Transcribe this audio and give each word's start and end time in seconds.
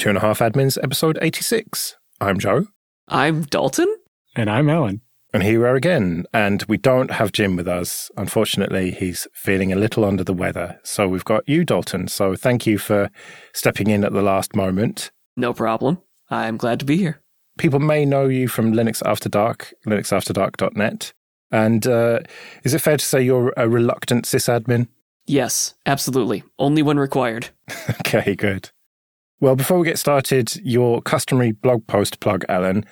Two 0.00 0.08
and 0.08 0.16
a 0.16 0.22
Half 0.22 0.38
Admins, 0.38 0.78
episode 0.82 1.18
86. 1.20 1.98
I'm 2.22 2.38
Joe. 2.38 2.68
I'm 3.08 3.42
Dalton. 3.42 3.94
And 4.34 4.48
I'm 4.48 4.70
Allan. 4.70 5.02
And 5.34 5.42
here 5.42 5.60
we 5.60 5.66
are 5.66 5.74
again. 5.74 6.24
And 6.32 6.62
we 6.62 6.78
don't 6.78 7.10
have 7.10 7.32
Jim 7.32 7.54
with 7.54 7.68
us. 7.68 8.10
Unfortunately, 8.16 8.92
he's 8.92 9.28
feeling 9.34 9.74
a 9.74 9.76
little 9.76 10.06
under 10.06 10.24
the 10.24 10.32
weather. 10.32 10.80
So 10.84 11.06
we've 11.06 11.26
got 11.26 11.46
you, 11.46 11.66
Dalton. 11.66 12.08
So 12.08 12.34
thank 12.34 12.66
you 12.66 12.78
for 12.78 13.10
stepping 13.52 13.90
in 13.90 14.02
at 14.02 14.14
the 14.14 14.22
last 14.22 14.56
moment. 14.56 15.10
No 15.36 15.52
problem. 15.52 15.98
I'm 16.30 16.56
glad 16.56 16.80
to 16.80 16.86
be 16.86 16.96
here. 16.96 17.20
People 17.58 17.80
may 17.80 18.06
know 18.06 18.24
you 18.24 18.48
from 18.48 18.72
Linux 18.72 19.02
After 19.04 19.28
Dark, 19.28 19.74
linuxafterdark.net. 19.86 21.12
And 21.50 21.86
uh, 21.86 22.20
is 22.64 22.72
it 22.72 22.78
fair 22.78 22.96
to 22.96 23.04
say 23.04 23.20
you're 23.20 23.52
a 23.54 23.68
reluctant 23.68 24.24
sysadmin? 24.24 24.88
Yes, 25.26 25.74
absolutely. 25.84 26.42
Only 26.58 26.82
when 26.82 26.98
required. 26.98 27.50
okay, 28.06 28.34
good. 28.34 28.70
Well, 29.40 29.56
before 29.56 29.78
we 29.78 29.86
get 29.86 29.98
started, 29.98 30.54
your 30.56 31.00
customary 31.00 31.52
blog 31.52 31.86
post 31.86 32.20
plug, 32.20 32.44
Allan, 32.48 32.84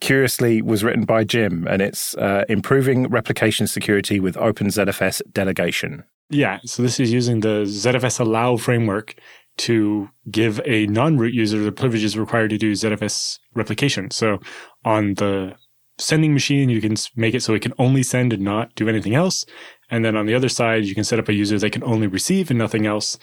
curiously 0.00 0.60
was 0.60 0.82
written 0.82 1.04
by 1.04 1.22
Jim, 1.22 1.68
and 1.68 1.80
it's 1.80 2.16
uh, 2.16 2.44
improving 2.48 3.08
replication 3.08 3.68
security 3.68 4.18
with 4.18 4.34
OpenZFS 4.34 5.22
delegation. 5.32 6.02
Yeah, 6.30 6.58
so 6.64 6.82
this 6.82 6.98
is 6.98 7.12
using 7.12 7.40
the 7.40 7.62
ZFS 7.64 8.18
allow 8.18 8.56
framework 8.56 9.14
to 9.58 10.10
give 10.30 10.60
a 10.64 10.86
non-root 10.86 11.32
user 11.32 11.58
the 11.58 11.70
privileges 11.70 12.18
required 12.18 12.50
to 12.50 12.58
do 12.58 12.72
ZFS 12.72 13.38
replication. 13.54 14.10
So 14.10 14.40
on 14.84 15.14
the 15.14 15.54
sending 15.98 16.32
machine, 16.32 16.70
you 16.70 16.80
can 16.80 16.96
make 17.14 17.34
it 17.34 17.42
so 17.44 17.54
it 17.54 17.62
can 17.62 17.74
only 17.78 18.02
send 18.02 18.32
and 18.32 18.42
not 18.42 18.74
do 18.74 18.88
anything 18.88 19.14
else. 19.14 19.46
And 19.90 20.04
then 20.04 20.16
on 20.16 20.26
the 20.26 20.34
other 20.34 20.48
side, 20.48 20.86
you 20.86 20.94
can 20.94 21.04
set 21.04 21.20
up 21.20 21.28
a 21.28 21.34
user 21.34 21.56
that 21.56 21.70
can 21.70 21.84
only 21.84 22.08
receive 22.08 22.50
and 22.50 22.58
nothing 22.58 22.84
else 22.84 23.16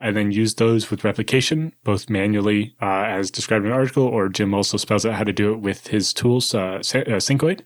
and 0.00 0.16
then 0.16 0.30
use 0.30 0.54
those 0.54 0.90
with 0.90 1.04
replication, 1.04 1.72
both 1.82 2.08
manually, 2.08 2.74
uh, 2.80 3.04
as 3.04 3.30
described 3.30 3.64
in 3.64 3.70
the 3.70 3.76
article, 3.76 4.04
or 4.04 4.28
Jim 4.28 4.54
also 4.54 4.76
spells 4.76 5.04
out 5.04 5.14
how 5.14 5.24
to 5.24 5.32
do 5.32 5.52
it 5.52 5.60
with 5.60 5.88
his 5.88 6.12
tools, 6.12 6.54
uh, 6.54 6.76
uh, 6.76 7.18
Syncoid. 7.18 7.62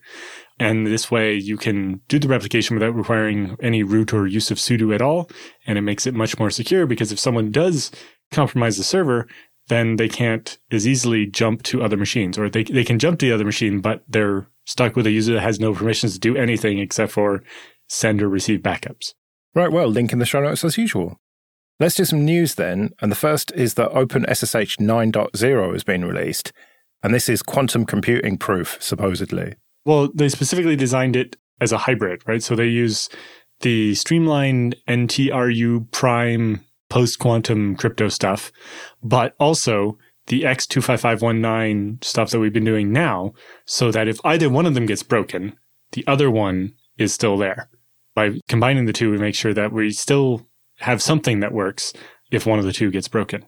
And 0.58 0.86
this 0.86 1.10
way 1.10 1.34
you 1.34 1.56
can 1.56 2.00
do 2.08 2.18
the 2.18 2.28
replication 2.28 2.76
without 2.76 2.94
requiring 2.94 3.56
any 3.62 3.82
root 3.82 4.14
or 4.14 4.26
use 4.26 4.50
of 4.50 4.58
sudo 4.58 4.94
at 4.94 5.02
all. 5.02 5.28
And 5.66 5.76
it 5.76 5.82
makes 5.82 6.06
it 6.06 6.14
much 6.14 6.38
more 6.38 6.50
secure 6.50 6.86
because 6.86 7.12
if 7.12 7.18
someone 7.18 7.50
does 7.50 7.90
compromise 8.30 8.76
the 8.76 8.84
server, 8.84 9.28
then 9.68 9.96
they 9.96 10.08
can't 10.08 10.58
as 10.70 10.86
easily 10.86 11.26
jump 11.26 11.62
to 11.64 11.82
other 11.82 11.96
machines 11.96 12.38
or 12.38 12.48
they, 12.48 12.64
they 12.64 12.84
can 12.84 12.98
jump 12.98 13.18
to 13.18 13.26
the 13.26 13.32
other 13.32 13.44
machine, 13.44 13.80
but 13.80 14.04
they're 14.08 14.46
stuck 14.64 14.96
with 14.96 15.06
a 15.06 15.10
user 15.10 15.34
that 15.34 15.40
has 15.40 15.60
no 15.60 15.74
permissions 15.74 16.14
to 16.14 16.20
do 16.20 16.36
anything 16.36 16.78
except 16.78 17.12
for 17.12 17.42
send 17.88 18.22
or 18.22 18.28
receive 18.28 18.60
backups. 18.60 19.14
Right. 19.54 19.72
Well, 19.72 19.88
link 19.88 20.12
in 20.12 20.18
the 20.18 20.26
show 20.26 20.40
notes 20.40 20.64
as 20.64 20.78
usual. 20.78 21.20
Let's 21.82 21.96
do 21.96 22.04
some 22.04 22.24
news 22.24 22.54
then. 22.54 22.94
And 23.00 23.10
the 23.10 23.16
first 23.16 23.50
is 23.56 23.74
that 23.74 23.90
OpenSSH 23.90 24.78
9.0 24.78 25.72
has 25.72 25.82
been 25.82 26.04
released. 26.04 26.52
And 27.02 27.12
this 27.12 27.28
is 27.28 27.42
quantum 27.42 27.86
computing 27.86 28.38
proof, 28.38 28.78
supposedly. 28.80 29.56
Well, 29.84 30.08
they 30.14 30.28
specifically 30.28 30.76
designed 30.76 31.16
it 31.16 31.36
as 31.60 31.72
a 31.72 31.78
hybrid, 31.78 32.22
right? 32.24 32.40
So 32.40 32.54
they 32.54 32.68
use 32.68 33.08
the 33.62 33.96
streamlined 33.96 34.76
NTRU 34.88 35.90
prime 35.90 36.64
post 36.88 37.18
quantum 37.18 37.74
crypto 37.74 38.08
stuff, 38.08 38.52
but 39.02 39.34
also 39.40 39.98
the 40.28 40.42
X25519 40.42 42.04
stuff 42.04 42.30
that 42.30 42.38
we've 42.38 42.52
been 42.52 42.62
doing 42.62 42.92
now, 42.92 43.32
so 43.66 43.90
that 43.90 44.06
if 44.06 44.20
either 44.24 44.48
one 44.48 44.66
of 44.66 44.74
them 44.74 44.86
gets 44.86 45.02
broken, 45.02 45.58
the 45.90 46.06
other 46.06 46.30
one 46.30 46.74
is 46.96 47.12
still 47.12 47.36
there. 47.36 47.68
By 48.14 48.38
combining 48.46 48.84
the 48.84 48.92
two, 48.92 49.10
we 49.10 49.18
make 49.18 49.34
sure 49.34 49.52
that 49.54 49.72
we 49.72 49.90
still 49.90 50.46
have 50.82 51.02
something 51.02 51.40
that 51.40 51.52
works 51.52 51.92
if 52.30 52.46
one 52.46 52.58
of 52.58 52.64
the 52.64 52.72
two 52.72 52.90
gets 52.90 53.08
broken. 53.08 53.44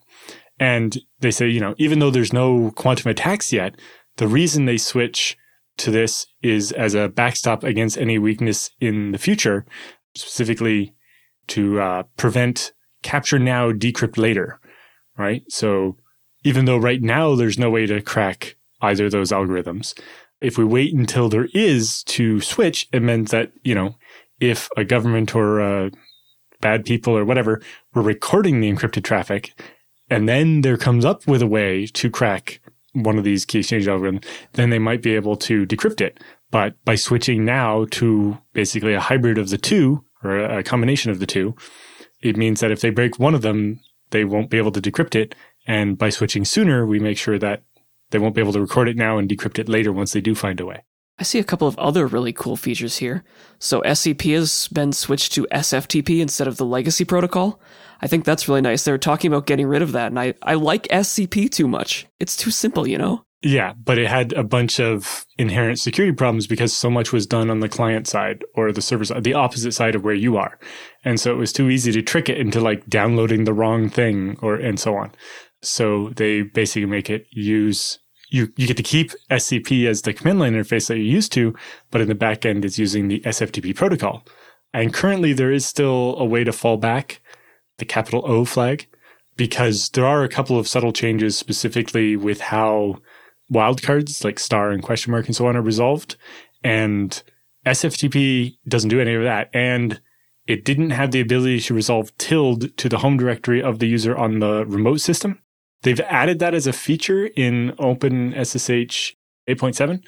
And 0.58 0.96
they 1.20 1.30
say, 1.30 1.48
you 1.48 1.60
know, 1.60 1.74
even 1.78 1.98
though 1.98 2.10
there's 2.10 2.32
no 2.32 2.70
quantum 2.76 3.10
attacks 3.10 3.52
yet, 3.52 3.74
the 4.16 4.28
reason 4.28 4.64
they 4.64 4.78
switch 4.78 5.36
to 5.78 5.90
this 5.90 6.26
is 6.42 6.70
as 6.72 6.94
a 6.94 7.08
backstop 7.08 7.64
against 7.64 7.98
any 7.98 8.18
weakness 8.18 8.70
in 8.80 9.10
the 9.10 9.18
future, 9.18 9.66
specifically 10.14 10.94
to 11.48 11.80
uh, 11.80 12.02
prevent 12.16 12.72
capture 13.02 13.38
now, 13.38 13.72
decrypt 13.72 14.16
later, 14.16 14.60
right? 15.18 15.42
So 15.48 15.96
even 16.44 16.66
though 16.66 16.78
right 16.78 17.02
now 17.02 17.34
there's 17.34 17.58
no 17.58 17.70
way 17.70 17.86
to 17.86 18.00
crack 18.00 18.56
either 18.80 19.06
of 19.06 19.12
those 19.12 19.32
algorithms, 19.32 19.98
if 20.40 20.56
we 20.56 20.64
wait 20.64 20.94
until 20.94 21.28
there 21.28 21.48
is 21.52 22.04
to 22.04 22.40
switch, 22.40 22.88
it 22.92 23.02
means 23.02 23.32
that, 23.32 23.50
you 23.64 23.74
know, 23.74 23.96
if 24.40 24.68
a 24.76 24.84
government 24.84 25.34
or 25.34 25.60
a 25.60 25.90
bad 26.64 26.86
people 26.86 27.16
or 27.16 27.26
whatever 27.26 27.60
were 27.92 28.02
recording 28.02 28.60
the 28.60 28.72
encrypted 28.72 29.04
traffic. 29.04 29.52
And 30.08 30.26
then 30.26 30.62
there 30.62 30.78
comes 30.78 31.04
up 31.04 31.26
with 31.26 31.42
a 31.42 31.46
way 31.46 31.86
to 31.88 32.10
crack 32.10 32.60
one 32.94 33.18
of 33.18 33.24
these 33.24 33.44
key 33.44 33.58
exchange 33.58 33.86
algorithms, 33.86 34.24
then 34.52 34.70
they 34.70 34.78
might 34.78 35.02
be 35.02 35.14
able 35.14 35.36
to 35.36 35.66
decrypt 35.66 36.00
it. 36.00 36.22
But 36.50 36.82
by 36.84 36.94
switching 36.94 37.44
now 37.44 37.86
to 37.90 38.38
basically 38.52 38.94
a 38.94 39.00
hybrid 39.00 39.36
of 39.36 39.50
the 39.50 39.58
two 39.58 40.04
or 40.22 40.38
a 40.38 40.62
combination 40.62 41.10
of 41.10 41.18
the 41.18 41.26
two, 41.26 41.54
it 42.22 42.36
means 42.36 42.60
that 42.60 42.70
if 42.70 42.80
they 42.80 42.90
break 42.90 43.18
one 43.18 43.34
of 43.34 43.42
them, 43.42 43.80
they 44.10 44.24
won't 44.24 44.50
be 44.50 44.58
able 44.58 44.72
to 44.72 44.80
decrypt 44.80 45.14
it. 45.14 45.34
And 45.66 45.98
by 45.98 46.10
switching 46.10 46.44
sooner, 46.44 46.86
we 46.86 46.98
make 46.98 47.18
sure 47.18 47.38
that 47.38 47.62
they 48.10 48.18
won't 48.18 48.34
be 48.34 48.40
able 48.40 48.52
to 48.52 48.60
record 48.60 48.88
it 48.88 48.96
now 48.96 49.18
and 49.18 49.28
decrypt 49.28 49.58
it 49.58 49.68
later 49.68 49.92
once 49.92 50.12
they 50.12 50.20
do 50.20 50.34
find 50.34 50.60
a 50.60 50.66
way. 50.66 50.84
I 51.18 51.22
see 51.22 51.38
a 51.38 51.44
couple 51.44 51.68
of 51.68 51.78
other 51.78 52.06
really 52.06 52.32
cool 52.32 52.56
features 52.56 52.96
here. 52.96 53.24
So 53.58 53.80
SCP 53.82 54.34
has 54.34 54.68
been 54.68 54.92
switched 54.92 55.32
to 55.32 55.46
SFTP 55.52 56.20
instead 56.20 56.48
of 56.48 56.56
the 56.56 56.66
legacy 56.66 57.04
protocol. 57.04 57.60
I 58.00 58.08
think 58.08 58.24
that's 58.24 58.48
really 58.48 58.60
nice. 58.60 58.82
They're 58.82 58.98
talking 58.98 59.32
about 59.32 59.46
getting 59.46 59.66
rid 59.66 59.82
of 59.82 59.92
that, 59.92 60.08
and 60.08 60.18
I, 60.18 60.34
I 60.42 60.54
like 60.54 60.88
SCP 60.88 61.50
too 61.50 61.68
much. 61.68 62.06
It's 62.18 62.36
too 62.36 62.50
simple, 62.50 62.86
you 62.86 62.98
know? 62.98 63.24
Yeah, 63.44 63.74
but 63.74 63.98
it 63.98 64.08
had 64.08 64.32
a 64.32 64.42
bunch 64.42 64.80
of 64.80 65.26
inherent 65.36 65.78
security 65.78 66.14
problems 66.14 66.46
because 66.46 66.74
so 66.74 66.88
much 66.90 67.12
was 67.12 67.26
done 67.26 67.50
on 67.50 67.60
the 67.60 67.68
client 67.68 68.06
side 68.06 68.42
or 68.54 68.72
the 68.72 68.80
server 68.80 69.04
side, 69.04 69.22
the 69.22 69.34
opposite 69.34 69.72
side 69.72 69.94
of 69.94 70.02
where 70.02 70.14
you 70.14 70.38
are. 70.38 70.58
And 71.04 71.20
so 71.20 71.30
it 71.30 71.36
was 71.36 71.52
too 71.52 71.68
easy 71.68 71.92
to 71.92 72.00
trick 72.00 72.30
it 72.30 72.38
into 72.38 72.58
like 72.58 72.86
downloading 72.88 73.44
the 73.44 73.52
wrong 73.52 73.90
thing 73.90 74.38
or 74.40 74.54
and 74.54 74.80
so 74.80 74.96
on. 74.96 75.12
So 75.62 76.08
they 76.16 76.40
basically 76.40 76.86
make 76.86 77.10
it 77.10 77.26
use 77.30 77.98
you, 78.34 78.52
you 78.56 78.66
get 78.66 78.76
to 78.76 78.82
keep 78.82 79.12
SCP 79.30 79.86
as 79.86 80.02
the 80.02 80.12
command 80.12 80.40
line 80.40 80.54
interface 80.54 80.88
that 80.88 80.96
you're 80.96 81.04
used 81.04 81.32
to, 81.32 81.54
but 81.92 82.00
in 82.00 82.08
the 82.08 82.16
back 82.16 82.44
end, 82.44 82.64
it's 82.64 82.80
using 82.80 83.06
the 83.06 83.20
SFTP 83.20 83.76
protocol. 83.76 84.24
And 84.72 84.92
currently, 84.92 85.32
there 85.32 85.52
is 85.52 85.64
still 85.64 86.16
a 86.18 86.24
way 86.24 86.42
to 86.42 86.52
fall 86.52 86.76
back 86.76 87.20
the 87.78 87.84
capital 87.84 88.24
O 88.26 88.44
flag 88.44 88.88
because 89.36 89.88
there 89.90 90.04
are 90.04 90.24
a 90.24 90.28
couple 90.28 90.58
of 90.58 90.66
subtle 90.66 90.92
changes 90.92 91.38
specifically 91.38 92.16
with 92.16 92.40
how 92.40 92.96
wildcards 93.52 94.24
like 94.24 94.40
star 94.40 94.72
and 94.72 94.82
question 94.82 95.12
mark 95.12 95.26
and 95.26 95.36
so 95.36 95.46
on 95.46 95.56
are 95.56 95.62
resolved. 95.62 96.16
And 96.64 97.22
SFTP 97.64 98.56
doesn't 98.66 98.90
do 98.90 99.00
any 99.00 99.14
of 99.14 99.22
that. 99.22 99.48
And 99.54 100.00
it 100.48 100.64
didn't 100.64 100.90
have 100.90 101.12
the 101.12 101.20
ability 101.20 101.60
to 101.60 101.74
resolve 101.74 102.16
tilde 102.18 102.76
to 102.78 102.88
the 102.88 102.98
home 102.98 103.16
directory 103.16 103.62
of 103.62 103.78
the 103.78 103.86
user 103.86 104.16
on 104.16 104.40
the 104.40 104.66
remote 104.66 105.00
system. 105.00 105.38
They've 105.84 106.00
added 106.00 106.38
that 106.40 106.54
as 106.54 106.66
a 106.66 106.72
feature 106.72 107.26
in 107.26 107.72
OpenSSH 107.78 109.14
8.7 109.48 110.02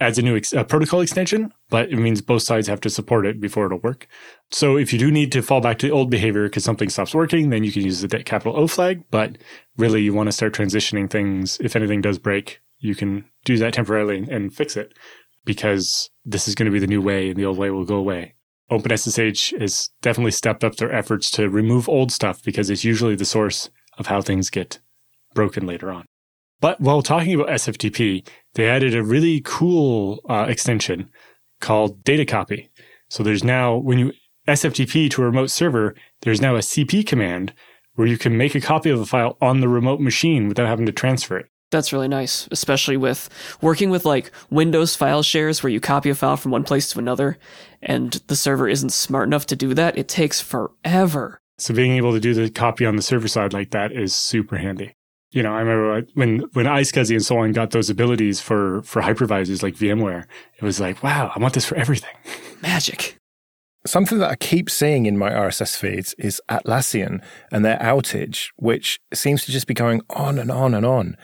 as 0.00 0.16
a 0.16 0.22
new 0.22 0.34
ex- 0.34 0.54
protocol 0.66 1.02
extension, 1.02 1.52
but 1.68 1.90
it 1.90 1.96
means 1.96 2.22
both 2.22 2.42
sides 2.42 2.66
have 2.68 2.80
to 2.80 2.90
support 2.90 3.26
it 3.26 3.38
before 3.38 3.66
it'll 3.66 3.80
work. 3.80 4.08
So 4.50 4.78
if 4.78 4.94
you 4.94 4.98
do 4.98 5.10
need 5.10 5.30
to 5.32 5.42
fall 5.42 5.60
back 5.60 5.78
to 5.80 5.90
old 5.90 6.08
behavior 6.08 6.44
because 6.44 6.64
something 6.64 6.88
stops 6.88 7.14
working, 7.14 7.50
then 7.50 7.64
you 7.64 7.70
can 7.70 7.82
use 7.82 8.00
the 8.00 8.08
capital 8.22 8.56
O 8.56 8.66
flag. 8.66 9.04
But 9.10 9.36
really, 9.76 10.00
you 10.00 10.14
want 10.14 10.28
to 10.28 10.32
start 10.32 10.54
transitioning 10.54 11.10
things. 11.10 11.58
If 11.60 11.76
anything 11.76 12.00
does 12.00 12.18
break, 12.18 12.60
you 12.78 12.94
can 12.94 13.26
do 13.44 13.58
that 13.58 13.74
temporarily 13.74 14.26
and 14.30 14.54
fix 14.54 14.74
it 14.74 14.94
because 15.44 16.08
this 16.24 16.48
is 16.48 16.54
going 16.54 16.66
to 16.66 16.72
be 16.72 16.78
the 16.80 16.86
new 16.86 17.02
way 17.02 17.28
and 17.28 17.36
the 17.38 17.44
old 17.44 17.58
way 17.58 17.70
will 17.70 17.84
go 17.84 17.96
away. 17.96 18.34
OpenSSH 18.70 19.60
has 19.60 19.90
definitely 20.00 20.30
stepped 20.30 20.64
up 20.64 20.76
their 20.76 20.92
efforts 20.92 21.30
to 21.32 21.50
remove 21.50 21.90
old 21.90 22.10
stuff 22.10 22.42
because 22.42 22.70
it's 22.70 22.84
usually 22.84 23.16
the 23.16 23.24
source 23.26 23.68
of 23.98 24.06
how 24.06 24.22
things 24.22 24.48
get 24.48 24.78
broken 25.34 25.66
later 25.66 25.90
on. 25.90 26.06
But 26.60 26.80
while 26.80 27.02
talking 27.02 27.34
about 27.34 27.48
SFTP, 27.48 28.26
they 28.54 28.68
added 28.68 28.94
a 28.94 29.02
really 29.02 29.40
cool 29.44 30.20
uh, 30.28 30.46
extension 30.48 31.10
called 31.60 32.04
data 32.04 32.24
copy. 32.24 32.70
So 33.08 33.22
there's 33.22 33.42
now, 33.42 33.76
when 33.76 33.98
you 33.98 34.12
SFTP 34.46 35.10
to 35.10 35.22
a 35.22 35.26
remote 35.26 35.50
server, 35.50 35.94
there's 36.22 36.40
now 36.40 36.56
a 36.56 36.60
CP 36.60 37.06
command 37.06 37.54
where 37.94 38.06
you 38.06 38.18
can 38.18 38.36
make 38.36 38.54
a 38.54 38.60
copy 38.60 38.90
of 38.90 39.00
a 39.00 39.06
file 39.06 39.36
on 39.40 39.60
the 39.60 39.68
remote 39.68 40.00
machine 40.00 40.48
without 40.48 40.66
having 40.66 40.86
to 40.86 40.92
transfer 40.92 41.38
it. 41.38 41.46
That's 41.70 41.92
really 41.92 42.08
nice, 42.08 42.48
especially 42.50 42.96
with 42.96 43.28
working 43.60 43.90
with 43.90 44.04
like 44.04 44.32
Windows 44.50 44.96
file 44.96 45.22
shares 45.22 45.62
where 45.62 45.70
you 45.70 45.80
copy 45.80 46.10
a 46.10 46.14
file 46.14 46.36
from 46.36 46.50
one 46.50 46.64
place 46.64 46.90
to 46.90 46.98
another 46.98 47.38
and 47.80 48.12
the 48.26 48.36
server 48.36 48.68
isn't 48.68 48.90
smart 48.90 49.28
enough 49.28 49.46
to 49.46 49.56
do 49.56 49.72
that. 49.74 49.96
It 49.96 50.08
takes 50.08 50.40
forever. 50.40 51.40
So 51.58 51.74
being 51.74 51.92
able 51.92 52.12
to 52.12 52.20
do 52.20 52.34
the 52.34 52.50
copy 52.50 52.86
on 52.86 52.96
the 52.96 53.02
server 53.02 53.28
side 53.28 53.52
like 53.52 53.70
that 53.70 53.92
is 53.92 54.16
super 54.16 54.56
handy 54.56 54.94
you 55.32 55.42
know, 55.42 55.54
I 55.54 55.60
remember 55.60 56.06
when 56.14 56.40
when 56.52 56.66
iSCSI 56.66 57.12
and 57.12 57.24
so 57.24 57.38
on 57.38 57.52
got 57.52 57.70
those 57.70 57.90
abilities 57.90 58.40
for 58.40 58.82
for 58.82 59.02
hypervisors 59.02 59.62
like 59.62 59.74
VMware, 59.74 60.24
it 60.56 60.62
was 60.62 60.80
like, 60.80 61.02
wow, 61.02 61.30
I 61.34 61.38
want 61.38 61.54
this 61.54 61.64
for 61.64 61.76
everything. 61.76 62.14
Magic. 62.62 63.16
Something 63.86 64.18
that 64.18 64.30
I 64.30 64.36
keep 64.36 64.68
seeing 64.68 65.06
in 65.06 65.16
my 65.16 65.30
RSS 65.30 65.76
feeds 65.76 66.14
is 66.18 66.42
Atlassian 66.50 67.22
and 67.50 67.64
their 67.64 67.78
outage, 67.78 68.48
which 68.56 69.00
seems 69.14 69.44
to 69.46 69.52
just 69.52 69.66
be 69.66 69.72
going 69.72 70.02
on 70.10 70.38
and 70.38 70.50
on 70.50 70.74
and 70.74 70.84
on. 70.84 71.16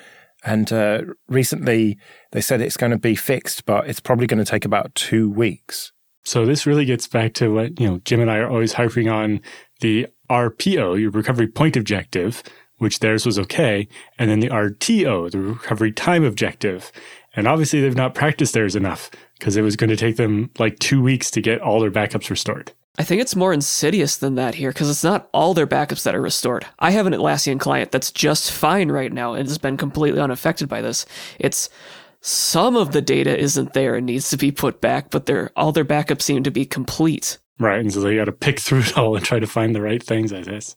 And 0.42 0.72
uh, 0.72 1.02
recently 1.28 1.98
they 2.32 2.40
said 2.40 2.62
it's 2.62 2.78
going 2.78 2.92
to 2.92 2.98
be 2.98 3.14
fixed, 3.14 3.66
but 3.66 3.88
it's 3.88 4.00
probably 4.00 4.26
going 4.26 4.42
to 4.42 4.50
take 4.50 4.64
about 4.64 4.94
two 4.94 5.28
weeks. 5.28 5.92
So 6.24 6.46
this 6.46 6.66
really 6.66 6.86
gets 6.86 7.06
back 7.06 7.34
to 7.34 7.52
what, 7.52 7.78
you 7.78 7.88
know, 7.88 8.00
Jim 8.04 8.20
and 8.20 8.30
I 8.30 8.38
are 8.38 8.48
always 8.48 8.72
harping 8.72 9.08
on 9.08 9.40
the 9.80 10.06
RPO, 10.30 10.98
your 11.00 11.10
recovery 11.10 11.46
point 11.46 11.76
objective, 11.76 12.42
which 12.78 13.00
theirs 13.00 13.24
was 13.24 13.38
okay, 13.38 13.88
and 14.18 14.30
then 14.30 14.40
the 14.40 14.48
RTO, 14.48 15.30
the 15.30 15.38
recovery 15.38 15.92
time 15.92 16.24
objective. 16.24 16.92
And 17.34 17.46
obviously 17.46 17.80
they've 17.80 17.94
not 17.94 18.14
practiced 18.14 18.54
theirs 18.54 18.76
enough 18.76 19.10
because 19.38 19.56
it 19.56 19.62
was 19.62 19.76
going 19.76 19.90
to 19.90 19.96
take 19.96 20.16
them 20.16 20.50
like 20.58 20.78
two 20.78 21.02
weeks 21.02 21.30
to 21.32 21.42
get 21.42 21.60
all 21.60 21.80
their 21.80 21.90
backups 21.90 22.30
restored. 22.30 22.72
I 22.98 23.04
think 23.04 23.20
it's 23.20 23.36
more 23.36 23.52
insidious 23.52 24.16
than 24.16 24.36
that 24.36 24.54
here 24.54 24.70
because 24.70 24.88
it's 24.88 25.04
not 25.04 25.28
all 25.34 25.52
their 25.52 25.66
backups 25.66 26.02
that 26.04 26.14
are 26.14 26.22
restored. 26.22 26.66
I 26.78 26.92
have 26.92 27.06
an 27.06 27.12
Atlassian 27.12 27.60
client 27.60 27.90
that's 27.92 28.10
just 28.10 28.50
fine 28.50 28.90
right 28.90 29.12
now 29.12 29.34
and 29.34 29.46
has 29.46 29.58
been 29.58 29.76
completely 29.76 30.20
unaffected 30.20 30.68
by 30.68 30.80
this. 30.80 31.04
It's 31.38 31.68
some 32.22 32.74
of 32.74 32.92
the 32.92 33.02
data 33.02 33.38
isn't 33.38 33.74
there 33.74 33.96
and 33.96 34.06
needs 34.06 34.30
to 34.30 34.38
be 34.38 34.50
put 34.50 34.80
back, 34.80 35.10
but 35.10 35.26
their 35.26 35.50
all 35.56 35.72
their 35.72 35.84
backups 35.84 36.22
seem 36.22 36.42
to 36.44 36.50
be 36.50 36.64
complete. 36.64 37.38
Right. 37.58 37.80
And 37.80 37.92
so 37.92 38.00
they 38.00 38.16
got 38.16 38.24
to 38.24 38.32
pick 38.32 38.60
through 38.60 38.80
it 38.80 38.96
all 38.96 39.14
and 39.14 39.24
try 39.24 39.40
to 39.40 39.46
find 39.46 39.74
the 39.74 39.82
right 39.82 40.02
things, 40.02 40.32
I 40.32 40.40
guess. 40.40 40.76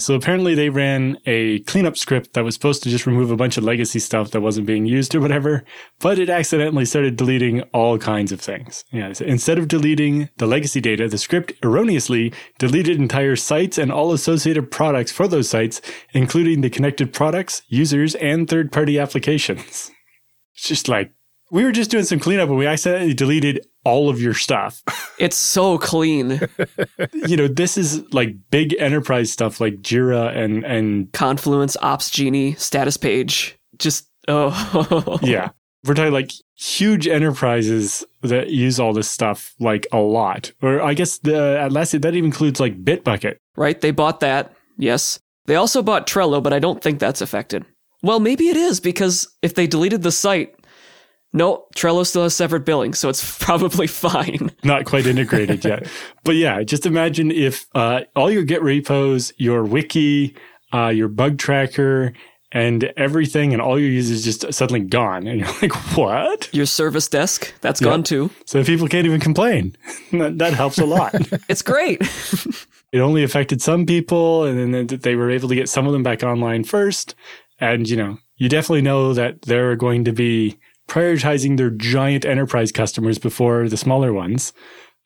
So 0.00 0.14
apparently 0.14 0.54
they 0.54 0.70
ran 0.70 1.18
a 1.26 1.58
cleanup 1.60 1.96
script 1.96 2.34
that 2.34 2.44
was 2.44 2.54
supposed 2.54 2.84
to 2.84 2.88
just 2.88 3.04
remove 3.04 3.32
a 3.32 3.36
bunch 3.36 3.56
of 3.56 3.64
legacy 3.64 3.98
stuff 3.98 4.30
that 4.30 4.40
wasn't 4.40 4.68
being 4.68 4.86
used 4.86 5.12
or 5.12 5.20
whatever, 5.20 5.64
but 5.98 6.20
it 6.20 6.30
accidentally 6.30 6.84
started 6.84 7.16
deleting 7.16 7.62
all 7.74 7.98
kinds 7.98 8.30
of 8.30 8.40
things. 8.40 8.84
Yeah. 8.92 9.12
So 9.12 9.24
instead 9.24 9.58
of 9.58 9.66
deleting 9.66 10.28
the 10.36 10.46
legacy 10.46 10.80
data, 10.80 11.08
the 11.08 11.18
script 11.18 11.52
erroneously 11.64 12.32
deleted 12.58 12.98
entire 12.98 13.34
sites 13.34 13.76
and 13.76 13.90
all 13.90 14.12
associated 14.12 14.70
products 14.70 15.10
for 15.10 15.26
those 15.26 15.48
sites, 15.48 15.80
including 16.12 16.60
the 16.60 16.70
connected 16.70 17.12
products, 17.12 17.62
users, 17.66 18.14
and 18.16 18.48
third 18.48 18.70
party 18.70 18.98
applications. 18.98 19.90
It's 20.54 20.66
just 20.66 20.88
like, 20.88 21.12
we 21.50 21.64
were 21.64 21.72
just 21.72 21.90
doing 21.90 22.04
some 22.04 22.18
cleanup 22.18 22.48
and 22.48 22.58
we 22.58 22.66
accidentally 22.66 23.14
deleted 23.14 23.66
all 23.84 24.08
of 24.08 24.20
your 24.20 24.34
stuff. 24.34 24.82
It's 25.18 25.36
so 25.36 25.78
clean. 25.78 26.42
you 27.26 27.36
know, 27.36 27.48
this 27.48 27.76
is 27.76 28.04
like 28.14 28.36
big 28.52 28.76
enterprise 28.78 29.32
stuff 29.32 29.60
like 29.60 29.78
Jira 29.82 30.32
and 30.36 30.64
and 30.64 31.12
Confluence, 31.12 31.76
Opsgenie, 31.78 32.56
Status 32.56 32.96
Page. 32.96 33.58
Just 33.78 34.08
oh 34.28 35.18
yeah. 35.22 35.50
We're 35.84 35.94
talking 35.94 36.12
like 36.12 36.30
huge 36.54 37.08
enterprises 37.08 38.04
that 38.22 38.50
use 38.50 38.78
all 38.78 38.92
this 38.92 39.10
stuff 39.10 39.54
like 39.58 39.88
a 39.92 39.98
lot. 39.98 40.52
Or 40.62 40.80
I 40.80 40.94
guess 40.94 41.18
the 41.18 41.32
Atlassian 41.32 42.02
that 42.02 42.14
even 42.14 42.26
includes 42.26 42.60
like 42.60 42.84
Bitbucket. 42.84 43.38
Right? 43.56 43.80
They 43.80 43.90
bought 43.90 44.20
that. 44.20 44.54
Yes. 44.76 45.18
They 45.46 45.56
also 45.56 45.82
bought 45.82 46.06
Trello, 46.06 46.40
but 46.40 46.52
I 46.52 46.60
don't 46.60 46.80
think 46.80 47.00
that's 47.00 47.20
affected. 47.20 47.64
Well, 48.04 48.20
maybe 48.20 48.50
it 48.50 48.56
is 48.56 48.78
because 48.78 49.26
if 49.42 49.54
they 49.54 49.66
deleted 49.66 50.02
the 50.02 50.12
site, 50.12 50.54
no, 51.32 51.66
Trello 51.76 52.06
still 52.06 52.22
has 52.22 52.34
separate 52.34 52.64
billing, 52.64 52.94
so 52.94 53.08
it's 53.08 53.38
probably 53.44 53.86
fine. 53.86 54.50
Not 54.64 54.84
quite 54.84 55.06
integrated 55.06 55.64
yet. 55.64 55.86
But 56.24 56.36
yeah, 56.36 56.62
just 56.62 56.84
imagine 56.84 57.30
if 57.30 57.66
uh, 57.74 58.02
all 58.14 58.30
your 58.30 58.42
Git 58.42 58.62
repos, 58.62 59.32
your 59.38 59.64
wiki, 59.64 60.36
uh, 60.74 60.88
your 60.88 61.08
bug 61.08 61.38
tracker, 61.38 62.12
and 62.52 62.84
everything 62.96 63.52
and 63.52 63.62
all 63.62 63.78
your 63.78 63.88
users 63.88 64.24
just 64.24 64.52
suddenly 64.52 64.80
gone. 64.80 65.26
And 65.26 65.40
you're 65.40 65.48
like, 65.62 65.74
what? 65.96 66.52
Your 66.52 66.66
service 66.66 67.08
desk, 67.08 67.54
that's 67.62 67.80
yep. 67.80 67.90
gone 67.90 68.02
too. 68.02 68.30
So 68.44 68.62
people 68.64 68.88
can't 68.88 69.06
even 69.06 69.20
complain. 69.20 69.76
that, 70.12 70.38
that 70.38 70.52
helps 70.54 70.78
a 70.78 70.86
lot. 70.86 71.14
it's 71.48 71.62
great. 71.62 72.02
it 72.92 72.98
only 72.98 73.22
affected 73.22 73.62
some 73.62 73.86
people, 73.86 74.44
and 74.44 74.74
then 74.74 74.86
they 75.00 75.14
were 75.14 75.30
able 75.30 75.48
to 75.48 75.54
get 75.54 75.68
some 75.68 75.86
of 75.86 75.92
them 75.92 76.02
back 76.02 76.22
online 76.22 76.64
first. 76.64 77.14
And, 77.60 77.88
you 77.88 77.96
know, 77.96 78.18
you 78.36 78.48
definitely 78.48 78.82
know 78.82 79.14
that 79.14 79.42
there 79.42 79.70
are 79.70 79.76
going 79.76 80.04
to 80.04 80.12
be 80.12 80.58
prioritizing 80.88 81.56
their 81.56 81.70
giant 81.70 82.24
enterprise 82.24 82.72
customers 82.72 83.18
before 83.18 83.68
the 83.68 83.76
smaller 83.76 84.12
ones. 84.12 84.52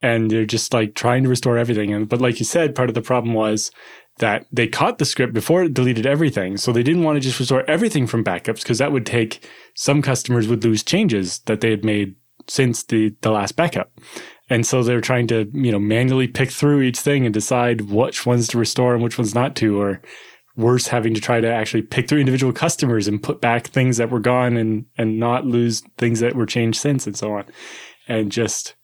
And 0.01 0.31
they're 0.31 0.47
just 0.47 0.73
like 0.73 0.95
trying 0.95 1.23
to 1.23 1.29
restore 1.29 1.59
everything. 1.59 1.93
And, 1.93 2.09
but 2.09 2.21
like 2.21 2.39
you 2.39 2.45
said, 2.45 2.75
part 2.75 2.89
of 2.89 2.95
the 2.95 3.03
problem 3.03 3.35
was 3.35 3.71
that 4.19 4.47
they 4.51 4.67
caught 4.67 4.99
the 4.99 5.05
script 5.05 5.33
before 5.33 5.65
it 5.65 5.75
deleted 5.75 6.07
everything. 6.07 6.57
So 6.57 6.73
they 6.73 6.83
didn't 6.83 7.05
want 7.05 7.17
to 7.17 7.21
just 7.21 7.39
restore 7.39 7.69
everything 7.71 8.07
from 8.07 8.25
backups 8.25 8.63
because 8.63 8.79
that 8.79 8.93
would 8.93 9.07
take 9.07 9.49
some 9.75 10.03
customers 10.03 10.49
would 10.49 10.65
lose 10.65 10.83
changes 10.83 11.41
that 11.41 11.61
they 11.61 11.71
had 11.71 11.85
made 11.85 12.17
since 12.49 12.83
the, 12.83 13.15
the 13.21 13.31
last 13.31 13.57
backup. 13.57 13.93
And 14.51 14.67
so 14.67 14.83
they're 14.83 15.01
trying 15.01 15.29
to, 15.29 15.49
you 15.53 15.73
know, 15.73 15.79
manually 15.79 16.29
pick 16.29 16.51
through 16.51 16.83
each 16.83 16.99
thing 16.99 17.25
and 17.25 17.33
decide 17.33 17.83
which 17.83 18.27
ones 18.27 18.49
to 18.49 18.59
restore 18.59 18.95
and 18.95 19.03
which 19.03 19.19
ones 19.19 19.35
not 19.35 19.57
to, 19.57 19.81
or 19.81 20.03
worse 20.57 20.89
having 20.89 21.15
to 21.15 21.21
try 21.21 21.41
to 21.41 21.51
actually 21.51 21.83
pick 21.83 22.09
through 22.09 22.21
individual 22.21 22.53
customers 22.53 23.09
and 23.09 23.23
put 23.23 23.41
back 23.41 23.67
things 23.67 23.97
that 23.97 24.11
were 24.11 24.21
gone 24.21 24.57
and 24.57 24.87
and 24.99 25.19
not 25.19 25.47
lose 25.47 25.83
things 25.97 26.21
that 26.21 26.35
were 26.35 26.47
changed 26.47 26.81
since 26.81 27.07
and 27.07 27.17
so 27.17 27.33
on. 27.33 27.45
And 28.09 28.31
just 28.31 28.75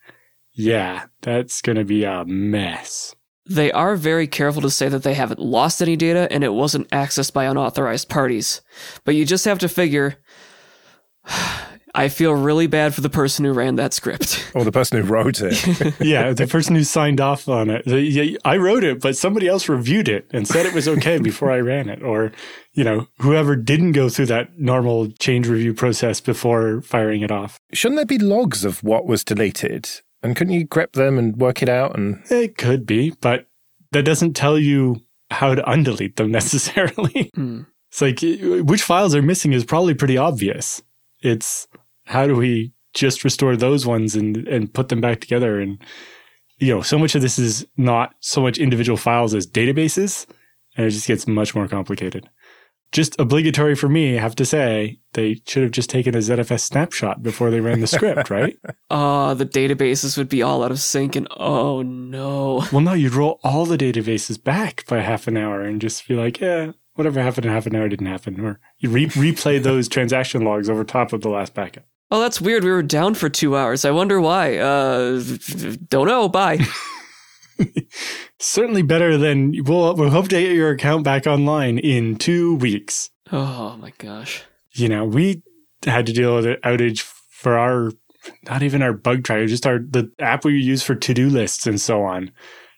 yeah 0.53 1.07
that's 1.23 1.61
going 1.63 1.77
to 1.77 1.85
be 1.85 2.05
a 2.05 2.25
mess. 2.25 3.15
They 3.47 3.73
are 3.73 3.97
very 3.97 4.27
careful 4.27 4.61
to 4.63 4.71
say 4.71 4.89
that 4.89 5.03
they 5.03 5.15
haven't 5.15 5.41
lost 5.41 5.81
any 5.81 5.97
data 5.97 6.29
and 6.31 6.45
it 6.45 6.53
wasn't 6.53 6.91
accessed 6.91 7.33
by 7.33 7.45
unauthorized 7.45 8.09
parties. 8.09 8.61
But 9.05 9.15
you 9.15 9.25
just 9.25 9.47
have 9.47 9.59
to 9.61 9.69
figure 9.69 10.17
I 11.99 12.09
feel 12.09 12.33
really 12.33 12.69
bad 12.69 12.95
for 12.95 13.01
the 13.01 13.11
person 13.11 13.45
who 13.45 13.53
ran 13.53 13.75
that 13.75 13.93
script. 13.93 14.45
Or 14.55 14.65
the 14.65 14.71
person 14.71 14.99
who 14.99 15.05
wrote 15.05 15.41
it. 15.41 16.01
yeah, 16.01 16.33
the 16.33 16.47
person 16.47 16.75
who 16.77 16.85
signed 16.85 17.21
off 17.21 17.49
on 17.49 17.71
it. 17.71 18.39
I 18.45 18.57
wrote 18.57 18.85
it, 18.85 19.01
but 19.01 19.17
somebody 19.17 19.49
else 19.49 19.69
reviewed 19.69 20.09
it 20.09 20.29
and 20.33 20.47
said 20.47 20.65
it 20.65 20.75
was 20.75 20.87
okay 20.89 21.19
before 21.23 21.51
I 21.51 21.59
ran 21.59 21.89
it. 21.89 22.03
Or, 22.03 22.33
you 22.73 22.85
know, 22.85 23.09
whoever 23.19 23.57
didn't 23.57 23.93
go 23.93 24.09
through 24.09 24.27
that 24.27 24.59
normal 24.59 25.11
change 25.11 25.49
review 25.49 25.75
process 25.75 26.21
before 26.21 26.83
firing 26.83 27.23
it 27.23 27.33
off. 27.33 27.59
Shouldn't 27.73 27.99
there 27.99 28.07
be 28.07 28.19
logs 28.19 28.65
of 28.65 28.83
what 28.85 29.07
was 29.07 29.25
deleted? 29.25 29.89
And 30.23 30.37
couldn't 30.37 30.55
you 30.55 30.67
grep 30.67 30.93
them 30.93 31.19
and 31.19 31.37
work 31.37 31.63
it 31.63 31.69
out? 31.69 31.97
And 31.97 32.23
it 32.31 32.57
could 32.57 32.87
be, 32.87 33.11
but 33.21 33.47
that 33.91 34.05
doesn't 34.05 34.35
tell 34.35 34.59
you 34.59 35.03
how 35.31 35.55
to 35.55 35.63
undelete 35.63 36.15
them 36.15 36.31
necessarily. 36.31 37.31
Mm. 37.37 37.67
It's 37.91 38.01
like 38.01 38.21
which 38.69 38.83
files 38.83 39.15
are 39.17 39.23
missing 39.23 39.53
is 39.53 39.65
probably 39.65 39.95
pretty 39.95 40.17
obvious. 40.17 40.81
It's 41.21 41.67
how 42.09 42.27
do 42.27 42.35
we 42.35 42.73
just 42.95 43.23
restore 43.23 43.57
those 43.57 43.87
ones 43.87 44.17
and 44.17 44.49
and 44.49 44.73
put 44.73 44.89
them 44.89 45.01
back 45.01 45.21
together? 45.21 45.61
And 45.61 45.79
you 46.59 46.75
know 46.75 46.83
so 46.83 46.99
much 46.99 47.15
of 47.15 47.23
this 47.23 47.39
is 47.39 47.67
not 47.77 48.15
so 48.21 48.41
much 48.41 48.59
individual 48.59 48.97
files 48.97 49.35
as 49.35 49.47
databases 49.47 50.27
and 50.77 50.87
it 50.87 50.91
just 50.91 51.09
gets 51.09 51.27
much 51.27 51.55
more 51.55 51.69
complicated. 51.69 52.29
Just 52.91 53.21
obligatory 53.21 53.75
for 53.75 53.87
me 53.87 54.17
i 54.17 54.21
have 54.23 54.35
to 54.37 54.47
say 54.47 54.99
they 55.13 55.43
should 55.47 55.63
have 55.63 55.73
just 55.73 55.91
taken 55.91 56.15
a 56.15 56.19
zfs 56.19 56.61
snapshot 56.61 57.23
before 57.23 57.51
they 57.51 57.61
ran 57.61 57.81
the 57.81 57.87
script 57.87 58.31
right? 58.39 58.57
Uh 58.89 59.35
the 59.35 59.45
databases 59.45 60.17
would 60.17 60.31
be 60.31 60.43
all 60.43 60.65
out 60.65 60.71
of 60.71 60.81
sync 60.81 61.15
and 61.15 61.29
oh 61.37 61.83
no. 61.83 62.65
Well 62.73 62.81
no 62.81 62.95
you'd 62.95 63.13
roll 63.13 63.41
all 63.45 63.67
the 63.67 63.77
databases 63.77 64.43
back 64.43 64.87
by 64.87 65.01
half 65.01 65.29
an 65.29 65.37
hour 65.37 65.61
and 65.61 65.83
just 65.83 66.09
be 66.09 66.15
like 66.15 66.41
yeah 66.41 66.73
whatever 66.95 67.23
happened 67.23 67.45
in 67.45 67.53
half 67.53 67.67
an 67.67 67.77
hour 67.77 67.89
didn't 67.89 68.07
happen. 68.07 68.41
Or 68.41 68.59
you 68.79 68.89
re- 68.89 69.07
replay 69.07 69.63
those 69.63 69.87
transaction 69.87 70.43
logs 70.43 70.69
over 70.71 70.83
top 70.83 71.13
of 71.13 71.21
the 71.21 71.29
last 71.29 71.55
backup 71.55 71.85
Oh, 72.11 72.21
that's 72.21 72.41
weird. 72.41 72.65
We 72.65 72.71
were 72.71 72.83
down 72.83 73.15
for 73.15 73.29
two 73.29 73.57
hours. 73.57 73.85
I 73.85 73.91
wonder 73.91 74.21
why. 74.21 74.57
Uh, 74.57 75.23
don't 75.89 76.07
know. 76.07 76.29
Bye. 76.29 76.65
Certainly 78.39 78.83
better 78.83 79.19
than 79.19 79.53
we'll, 79.65 79.95
we'll 79.95 80.11
hope 80.11 80.29
to 80.29 80.41
get 80.41 80.53
your 80.53 80.71
account 80.71 81.05
back 81.05 81.27
online 81.27 81.79
in 81.79 82.17
two 82.17 82.55
weeks. 82.57 83.11
Oh 83.31 83.77
my 83.77 83.93
gosh. 83.99 84.45
You 84.73 84.89
know, 84.89 85.05
we 85.05 85.43
had 85.85 86.07
to 86.07 86.13
deal 86.13 86.37
with 86.37 86.47
an 86.47 86.57
outage 86.65 87.01
for 87.03 87.59
our, 87.59 87.91
not 88.45 88.63
even 88.63 88.81
our 88.81 88.93
bug 88.95 89.25
tracker, 89.25 89.47
just 89.47 89.67
our, 89.67 89.79
the 89.79 90.11
app 90.19 90.45
we 90.45 90.55
use 90.55 90.83
for 90.83 90.95
to 90.95 91.13
do 91.15 91.29
lists 91.29 91.67
and 91.67 91.81
so 91.81 92.03
on 92.03 92.31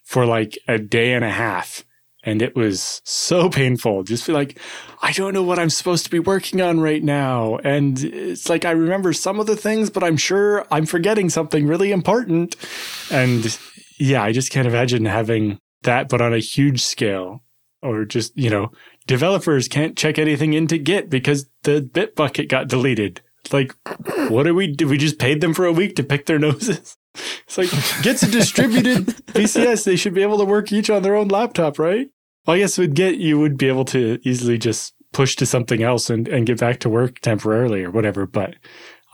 for 0.03 0.27
like 0.27 0.59
a 0.67 0.79
day 0.79 1.13
and 1.13 1.25
a 1.25 1.31
half. 1.31 1.85
And 2.23 2.43
it 2.43 2.55
was 2.55 3.01
so 3.05 3.49
painful. 3.51 4.03
Just 4.03 4.25
feel 4.25 4.35
like, 4.35 4.59
I 5.03 5.13
don't 5.13 5.35
know 5.35 5.43
what 5.43 5.59
I'm 5.59 5.71
supposed 5.71 6.05
to 6.05 6.11
be 6.11 6.19
working 6.19 6.61
on 6.61 6.81
right 6.81 7.03
now. 7.03 7.57
And 7.59 8.03
it's 8.03 8.49
like, 8.49 8.65
I 8.65 8.73
remember 8.73 9.13
some 9.13 9.41
of 9.41 9.47
the 9.47 9.57
things, 9.57 9.91
but 9.91 10.05
I'm 10.05 10.17
sure 10.17 10.67
I'm 10.71 10.87
forgetting 10.87 11.31
something 11.31 11.67
really 11.67 11.93
important. 11.93 12.57
And 13.11 13.59
yeah, 13.99 14.23
I 14.23 14.33
just 14.33 14.51
can't 14.51 14.69
imagine 14.69 15.05
having 15.05 15.59
that, 15.83 16.09
but 16.09 16.21
on 16.21 16.35
a 16.35 16.39
huge 16.39 16.83
scale 16.83 17.43
or 17.83 18.05
just, 18.05 18.37
you 18.37 18.51
know, 18.51 18.71
developers 19.07 19.69
can't 19.69 19.97
check 19.97 20.19
anything 20.19 20.53
into 20.53 20.79
Git 20.79 21.09
because 21.09 21.49
the 21.63 21.81
Bitbucket 21.81 22.49
got 22.49 22.69
deleted. 22.69 23.23
Like, 23.53 23.75
what 24.29 24.45
do 24.45 24.55
we 24.55 24.69
do? 24.69 24.87
We 24.87 24.99
just 24.99 25.19
paid 25.19 25.41
them 25.41 25.55
for 25.55 25.65
a 25.65 25.73
week 25.73 25.97
to 25.97 26.05
pick 26.05 26.27
their 26.27 26.39
noses. 26.49 26.97
It's 27.15 27.59
like 27.59 27.71
Git's 28.03 28.23
a 28.23 28.31
distributed 28.31 29.07
VCS. 29.29 29.85
They 29.85 29.97
should 29.97 30.15
be 30.15 30.23
able 30.23 30.39
to 30.39 30.45
work 30.45 30.73
each 30.73 30.91
on 30.91 31.03
their 31.03 31.17
own 31.17 31.29
laptop, 31.29 31.79
right? 31.79 32.09
Well, 32.47 32.57
I 32.57 32.61
guess 32.61 32.79
with 32.79 32.95
Git, 32.95 33.17
you 33.17 33.39
would 33.39 33.57
be 33.57 33.69
able 33.69 33.85
to 33.87 34.19
easily 34.23 34.59
just 34.59 34.95
push 35.13 35.37
to 35.37 35.47
something 35.47 35.83
else 35.83 36.09
and, 36.09 36.29
and 36.29 36.47
get 36.47 36.61
back 36.61 36.79
to 36.81 36.89
work 36.89 37.19
temporarily 37.21 37.85
or 37.85 37.91
whatever. 37.91 38.27
But 38.27 38.55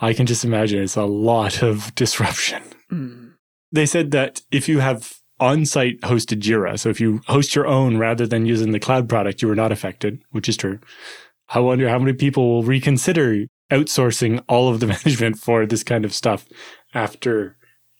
I 0.00 0.12
can 0.12 0.26
just 0.26 0.44
imagine 0.44 0.82
it's 0.82 0.96
a 0.96 1.04
lot 1.04 1.62
of 1.62 1.94
disruption. 1.94 2.62
Mm. 2.92 3.32
They 3.72 3.86
said 3.86 4.10
that 4.12 4.42
if 4.50 4.68
you 4.68 4.80
have 4.80 5.16
on 5.38 5.66
site 5.66 6.00
hosted 6.00 6.40
Jira. 6.40 6.78
So 6.78 6.88
if 6.88 7.00
you 7.00 7.20
host 7.26 7.54
your 7.54 7.66
own 7.66 7.98
rather 7.98 8.26
than 8.26 8.46
using 8.46 8.72
the 8.72 8.80
cloud 8.80 9.08
product, 9.08 9.42
you 9.42 9.48
were 9.48 9.54
not 9.54 9.72
affected, 9.72 10.22
which 10.30 10.48
is 10.48 10.56
true. 10.56 10.78
I 11.48 11.60
wonder 11.60 11.88
how 11.88 11.98
many 11.98 12.14
people 12.14 12.48
will 12.48 12.62
reconsider 12.62 13.46
outsourcing 13.70 14.42
all 14.48 14.68
of 14.68 14.80
the 14.80 14.86
management 15.04 15.38
for 15.38 15.66
this 15.66 15.82
kind 15.82 16.04
of 16.04 16.14
stuff 16.14 16.46
after 16.94 17.56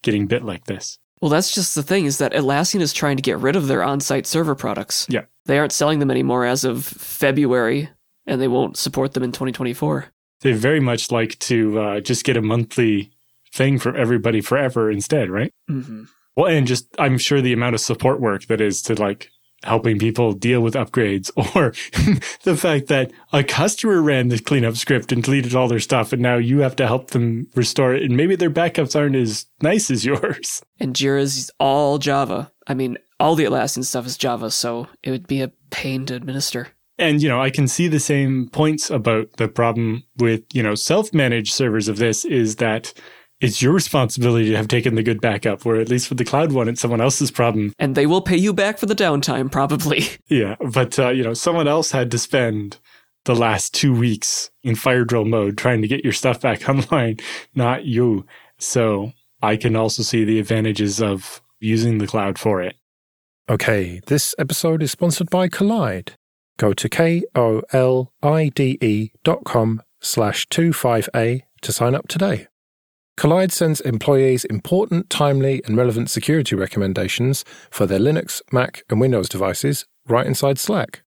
getting 0.07 0.27
bit 0.27 0.45
like 0.45 0.65
this. 0.65 0.99
Well, 1.21 1.31
that's 1.31 1.55
just 1.55 1.75
the 1.75 1.83
thing 1.83 2.05
is 2.05 2.19
that 2.19 2.33
Atlassian 2.33 2.81
is 2.81 2.93
trying 2.93 3.17
to 3.17 3.23
get 3.23 3.39
rid 3.39 3.57
of 3.57 3.67
their 3.67 3.83
on 3.83 4.01
site 4.01 4.27
server 4.27 4.55
products. 4.55 5.07
Yeah. 5.11 5.25
They 5.47 5.59
aren't 5.59 5.73
selling 5.73 5.99
them 5.99 6.11
anymore 6.11 6.45
as 6.45 6.65
of 6.65 6.85
February, 6.85 7.91
and 8.27 8.41
they 8.41 8.49
won't 8.49 8.77
support 8.77 9.15
them 9.15 9.23
in 9.23 9.33
2024. 9.33 10.07
They 10.43 10.53
very 10.53 10.81
much 10.81 11.11
like 11.11 11.39
to 11.41 11.81
uh, 11.81 12.01
just 12.01 12.25
get 12.25 12.37
a 12.37 12.43
monthly 12.43 13.11
thing 13.53 13.79
for 13.79 13.97
everybody 13.97 14.41
forever 14.41 14.91
instead, 14.91 15.29
right? 15.29 15.53
Mm-hmm. 15.69 16.05
Well, 16.37 16.47
and 16.47 16.67
just 16.67 16.87
I'm 16.99 17.19
sure 17.19 17.41
the 17.41 17.55
amount 17.55 17.75
of 17.75 17.81
support 17.81 18.21
work 18.21 18.47
that 18.47 18.61
is 18.61 18.83
to 18.83 18.95
like 18.95 19.31
helping 19.67 19.99
people 19.99 20.33
deal 20.33 20.61
with 20.61 20.75
upgrades 20.75 21.31
or 21.57 21.73
the 22.43 22.57
fact 22.57 22.87
that 22.87 23.11
a 23.33 23.43
customer 23.43 24.01
ran 24.01 24.29
the 24.29 24.39
cleanup 24.39 24.77
script 24.77 25.13
and 25.13 25.23
deleted 25.23 25.55
all 25.55 25.69
their 25.69 25.81
stuff 25.81 26.13
and 26.13 26.23
now 26.23 26.37
you 26.37 26.61
have 26.61 26.77
to 26.77 26.87
help 26.87 27.11
them 27.11 27.49
restore 27.55 27.95
it 27.95 28.03
and 28.03 28.17
maybe 28.17 28.37
their 28.37 28.51
backups 28.51 28.99
aren't 28.99 29.17
as 29.17 29.47
nice 29.63 29.91
as 29.91 30.05
yours. 30.05 30.63
And 30.79 30.95
Jira's 30.95 31.51
all 31.59 31.99
Java. 31.99 32.53
I 32.67 32.75
mean, 32.75 32.99
all 33.19 33.35
the 33.35 33.45
Atlassian 33.45 33.85
stuff 33.85 34.07
is 34.07 34.17
Java, 34.17 34.51
so 34.51 34.89
it 35.03 35.11
would 35.11 35.27
be 35.27 35.43
a 35.43 35.53
pain 35.71 36.07
to 36.07 36.15
administer. 36.15 36.69
And, 36.99 37.23
you 37.23 37.29
know, 37.29 37.41
I 37.41 37.51
can 37.51 37.69
see 37.69 37.89
the 37.89 38.01
same 38.01 38.49
points 38.49 38.91
about 38.91 39.35
the 39.35 39.49
problem 39.49 40.05
with, 40.17 40.43
you 40.53 40.63
know, 40.63 40.75
self 40.75 41.13
managed 41.13 41.53
servers 41.53 41.89
of 41.89 41.99
this 41.99 42.25
is 42.25 42.57
that 42.57 42.95
it's 43.41 43.61
your 43.61 43.73
responsibility 43.73 44.51
to 44.51 44.57
have 44.57 44.69
taken 44.69 44.95
the 44.95 45.03
good 45.03 45.21
backup, 45.21 45.65
where 45.65 45.77
at 45.77 45.89
least 45.89 46.09
with 46.09 46.19
the 46.19 46.25
cloud 46.25 46.53
one, 46.53 46.69
it's 46.69 46.81
someone 46.81 47.01
else's 47.01 47.31
problem. 47.31 47.73
And 47.79 47.95
they 47.95 48.07
will 48.07 48.23
pay 48.23 48.37
you 48.37 48.53
back 48.53 48.79
for 48.79 48.87
the 48.87 48.95
downtime, 48.95 49.51
probably. 49.51 50.05
Yeah. 50.29 50.57
But, 50.73 50.99
uh, 50.99 51.11
you 51.11 51.23
know, 51.23 51.35
someone 51.35 51.69
else 51.69 51.93
had 51.93 52.11
to 52.11 52.19
spend 52.19 52.79
the 53.27 53.37
last 53.37 53.73
two 53.75 53.95
weeks 53.95 54.51
in 54.65 54.75
fire 54.75 55.05
drill 55.05 55.25
mode 55.25 55.57
trying 55.57 55.83
to 55.83 55.89
get 55.89 56.03
your 56.03 56.13
stuff 56.13 56.41
back 56.41 56.69
online, 56.69 57.19
not 57.55 57.85
you. 57.85 58.27
So 58.59 59.13
I 59.43 59.57
can 59.57 59.77
also 59.77 60.03
see 60.03 60.25
the 60.25 60.41
advantages 60.41 61.01
of 61.01 61.41
using 61.61 61.99
the 61.99 62.07
cloud 62.07 62.39
for 62.39 62.61
it. 62.63 62.77
Okay, 63.49 64.01
this 64.07 64.35
episode 64.39 64.83
is 64.83 64.91
sponsored 64.91 65.31
by 65.31 65.49
Kolide. 65.49 66.15
Go 66.57 66.73
to 66.73 66.89
K-O-L-I-D-E 66.89 67.23
dot 69.23 69.45
com 69.45 69.83
slash 70.01 70.49
25A 70.49 71.43
to 71.63 71.73
sign 71.73 71.95
up 71.95 72.09
today. 72.09 72.49
Kolide 73.17 73.51
sends 73.51 73.81
employees 73.81 74.45
important, 74.45 75.09
timely, 75.09 75.63
and 75.65 75.75
relevant 75.75 76.11
security 76.11 76.55
recommendations 76.55 77.47
for 77.71 77.87
their 77.87 77.99
Linux, 77.99 78.43
Mac, 78.53 78.83
and 78.91 79.01
Windows 79.01 79.29
devices 79.31 79.87
right 80.07 80.27
inside 80.27 80.59
Slack. 80.59 81.03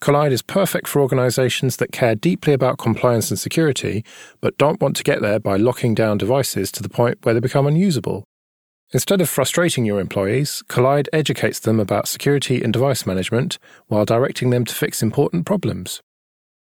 Kolide 0.00 0.30
is 0.30 0.42
perfect 0.42 0.86
for 0.86 1.02
organizations 1.02 1.78
that 1.78 1.90
care 1.90 2.14
deeply 2.14 2.52
about 2.52 2.78
compliance 2.78 3.30
and 3.30 3.38
security, 3.40 4.04
but 4.40 4.56
don't 4.56 4.80
want 4.80 4.94
to 4.96 5.02
get 5.02 5.20
there 5.20 5.40
by 5.40 5.56
locking 5.56 5.96
down 5.96 6.16
devices 6.16 6.70
to 6.70 6.82
the 6.82 6.88
point 6.88 7.18
where 7.22 7.34
they 7.34 7.40
become 7.40 7.66
unusable. 7.66 8.22
Instead 8.92 9.20
of 9.20 9.28
frustrating 9.28 9.84
your 9.84 9.98
employees, 9.98 10.62
Kolide 10.68 11.08
educates 11.12 11.58
them 11.58 11.80
about 11.80 12.06
security 12.06 12.62
and 12.62 12.72
device 12.72 13.04
management 13.04 13.58
while 13.88 14.04
directing 14.04 14.50
them 14.50 14.64
to 14.64 14.74
fix 14.74 15.02
important 15.02 15.44
problems. 15.44 16.00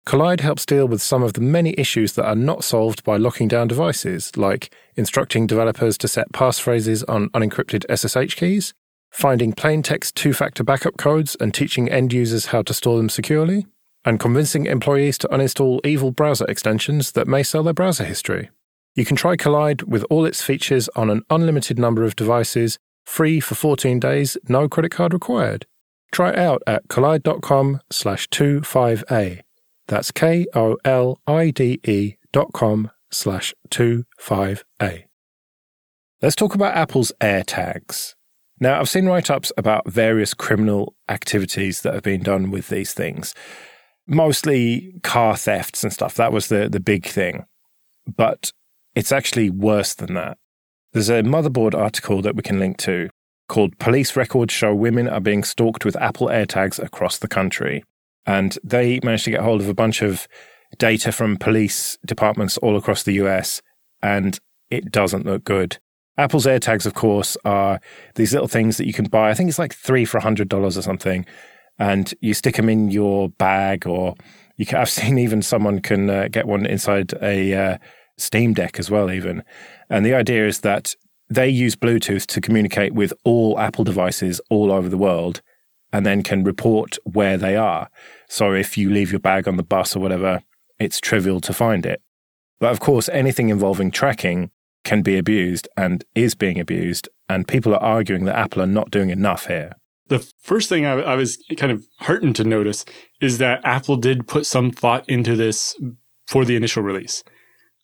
Kolide 0.06 0.38
helps 0.38 0.64
deal 0.64 0.86
with 0.86 1.02
some 1.02 1.24
of 1.24 1.32
the 1.32 1.40
many 1.40 1.74
issues 1.76 2.12
that 2.12 2.26
are 2.26 2.36
not 2.36 2.62
solved 2.62 3.02
by 3.02 3.16
locking 3.16 3.48
down 3.48 3.66
devices, 3.66 4.36
like 4.36 4.72
instructing 4.94 5.48
developers 5.48 5.98
to 5.98 6.06
set 6.06 6.30
passphrases 6.30 7.02
on 7.08 7.28
unencrypted 7.30 7.84
SSH 7.92 8.36
keys, 8.36 8.72
finding 9.10 9.52
plain 9.52 9.82
text 9.82 10.14
two 10.14 10.32
factor 10.32 10.62
backup 10.62 10.96
codes 10.96 11.36
and 11.40 11.52
teaching 11.52 11.90
end 11.90 12.12
users 12.12 12.46
how 12.46 12.62
to 12.62 12.72
store 12.72 12.98
them 12.98 13.08
securely, 13.08 13.66
and 14.04 14.20
convincing 14.20 14.66
employees 14.66 15.18
to 15.18 15.28
uninstall 15.28 15.84
evil 15.84 16.12
browser 16.12 16.46
extensions 16.46 17.10
that 17.12 17.26
may 17.26 17.42
sell 17.42 17.64
their 17.64 17.74
browser 17.74 18.04
history. 18.04 18.48
You 18.94 19.04
can 19.04 19.16
try 19.16 19.36
Kolide 19.36 19.82
with 19.82 20.04
all 20.08 20.24
its 20.24 20.40
features 20.40 20.88
on 20.94 21.10
an 21.10 21.22
unlimited 21.30 21.80
number 21.80 22.04
of 22.04 22.14
devices, 22.14 22.78
free 23.04 23.40
for 23.40 23.56
14 23.56 23.98
days, 23.98 24.36
no 24.48 24.68
credit 24.68 24.92
card 24.92 25.12
required. 25.12 25.66
Try 26.12 26.30
it 26.30 26.38
out 26.38 26.62
at 26.64 26.86
kolide.com 26.86 27.80
slash 27.90 28.28
25A. 28.28 29.42
That's 29.88 30.10
K 30.10 30.46
O 30.54 30.76
L 30.84 31.20
I 31.26 31.50
D 31.50 31.80
E 31.84 32.16
dot 32.32 32.52
com 32.52 32.90
slash 33.10 33.54
25A. 33.70 35.04
Let's 36.22 36.36
talk 36.36 36.54
about 36.54 36.76
Apple's 36.76 37.12
AirTags. 37.20 38.14
Now, 38.58 38.80
I've 38.80 38.88
seen 38.88 39.06
write 39.06 39.30
ups 39.30 39.52
about 39.56 39.88
various 39.88 40.32
criminal 40.32 40.94
activities 41.08 41.82
that 41.82 41.94
have 41.94 42.02
been 42.02 42.22
done 42.22 42.50
with 42.50 42.68
these 42.68 42.94
things, 42.94 43.34
mostly 44.06 44.94
car 45.02 45.36
thefts 45.36 45.84
and 45.84 45.92
stuff. 45.92 46.14
That 46.14 46.32
was 46.32 46.48
the, 46.48 46.68
the 46.68 46.80
big 46.80 47.06
thing. 47.06 47.44
But 48.06 48.52
it's 48.94 49.12
actually 49.12 49.50
worse 49.50 49.92
than 49.92 50.14
that. 50.14 50.38
There's 50.94 51.10
a 51.10 51.22
motherboard 51.22 51.74
article 51.74 52.22
that 52.22 52.34
we 52.34 52.42
can 52.42 52.58
link 52.58 52.78
to 52.78 53.10
called 53.48 53.78
Police 53.78 54.16
Records 54.16 54.54
Show 54.54 54.74
Women 54.74 55.08
Are 55.08 55.20
Being 55.20 55.44
Stalked 55.44 55.84
with 55.84 55.96
Apple 55.96 56.28
AirTags 56.28 56.82
Across 56.82 57.18
the 57.18 57.28
Country. 57.28 57.84
And 58.26 58.58
they 58.64 59.00
managed 59.02 59.24
to 59.24 59.30
get 59.30 59.40
hold 59.40 59.60
of 59.60 59.68
a 59.68 59.74
bunch 59.74 60.02
of 60.02 60.26
data 60.78 61.12
from 61.12 61.36
police 61.36 61.96
departments 62.04 62.58
all 62.58 62.76
across 62.76 63.02
the 63.02 63.14
US, 63.14 63.62
and 64.02 64.38
it 64.70 64.90
doesn't 64.90 65.26
look 65.26 65.44
good. 65.44 65.78
Apple's 66.18 66.46
AirTags, 66.46 66.86
of 66.86 66.94
course, 66.94 67.36
are 67.44 67.80
these 68.14 68.32
little 68.32 68.48
things 68.48 68.78
that 68.78 68.86
you 68.86 68.92
can 68.92 69.04
buy. 69.06 69.30
I 69.30 69.34
think 69.34 69.48
it's 69.48 69.58
like 69.58 69.74
three 69.74 70.04
for 70.04 70.20
$100 70.20 70.52
or 70.52 70.70
something. 70.82 71.26
And 71.78 72.12
you 72.20 72.32
stick 72.32 72.56
them 72.56 72.70
in 72.70 72.90
your 72.90 73.28
bag, 73.28 73.86
or 73.86 74.14
you 74.56 74.64
can, 74.64 74.78
I've 74.78 74.90
seen 75.00 75.18
even 75.18 75.42
someone 75.42 75.80
can 75.80 76.08
uh, 76.08 76.28
get 76.30 76.46
one 76.46 76.64
inside 76.64 77.12
a 77.20 77.54
uh, 77.54 77.78
Steam 78.16 78.54
Deck 78.54 78.78
as 78.78 78.90
well, 78.90 79.10
even. 79.10 79.44
And 79.90 80.04
the 80.04 80.14
idea 80.14 80.46
is 80.46 80.60
that 80.60 80.94
they 81.28 81.48
use 81.48 81.76
Bluetooth 81.76 82.26
to 82.26 82.40
communicate 82.40 82.94
with 82.94 83.12
all 83.24 83.58
Apple 83.58 83.84
devices 83.84 84.40
all 84.48 84.72
over 84.72 84.88
the 84.88 84.96
world 84.96 85.42
and 85.92 86.06
then 86.06 86.22
can 86.22 86.44
report 86.44 86.96
where 87.04 87.36
they 87.36 87.56
are. 87.56 87.88
So 88.28 88.52
if 88.52 88.76
you 88.76 88.90
leave 88.90 89.12
your 89.12 89.20
bag 89.20 89.46
on 89.46 89.56
the 89.56 89.62
bus 89.62 89.96
or 89.96 90.00
whatever, 90.00 90.42
it's 90.78 91.00
trivial 91.00 91.40
to 91.40 91.52
find 91.52 91.86
it. 91.86 92.02
But 92.58 92.72
of 92.72 92.80
course, 92.80 93.08
anything 93.10 93.48
involving 93.48 93.90
tracking 93.90 94.50
can 94.84 95.02
be 95.02 95.18
abused 95.18 95.68
and 95.76 96.04
is 96.14 96.34
being 96.34 96.58
abused. 96.58 97.08
And 97.28 97.48
people 97.48 97.74
are 97.74 97.82
arguing 97.82 98.24
that 98.24 98.36
Apple 98.36 98.62
are 98.62 98.66
not 98.66 98.90
doing 98.90 99.10
enough 99.10 99.46
here. 99.46 99.72
The 100.08 100.20
first 100.40 100.68
thing 100.68 100.86
I, 100.86 100.92
I 100.92 101.16
was 101.16 101.42
kind 101.56 101.72
of 101.72 101.84
heartened 101.98 102.36
to 102.36 102.44
notice 102.44 102.84
is 103.20 103.38
that 103.38 103.60
Apple 103.64 103.96
did 103.96 104.28
put 104.28 104.46
some 104.46 104.70
thought 104.70 105.08
into 105.08 105.34
this 105.34 105.76
for 106.28 106.44
the 106.44 106.56
initial 106.56 106.82
release. 106.82 107.24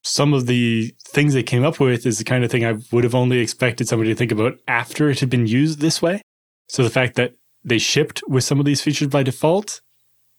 Some 0.05 0.33
of 0.33 0.47
the 0.47 0.95
things 1.09 1.35
they 1.35 1.43
came 1.43 1.65
up 1.65 1.81
with 1.81 2.07
is 2.07 2.19
the 2.19 2.25
kind 2.25 2.45
of 2.45 2.51
thing 2.51 2.65
I 2.65 2.75
would 2.93 3.05
have 3.05 3.15
only 3.15 3.39
expected 3.39 3.89
somebody 3.89 4.11
to 4.11 4.17
think 4.17 4.33
about 4.33 4.55
after 4.69 5.11
it 5.11 5.21
had 5.21 5.31
been 5.31 5.47
used 5.47 5.81
this 5.81 6.01
way. 6.01 6.23
So 6.69 6.83
the 6.83 6.91
fact 6.91 7.17
that 7.17 7.35
they 7.65 7.79
shipped 7.79 8.23
with 8.29 8.45
some 8.45 8.59
of 8.59 8.65
these 8.65 8.81
features 8.81 9.09
by 9.09 9.23
default 9.23 9.81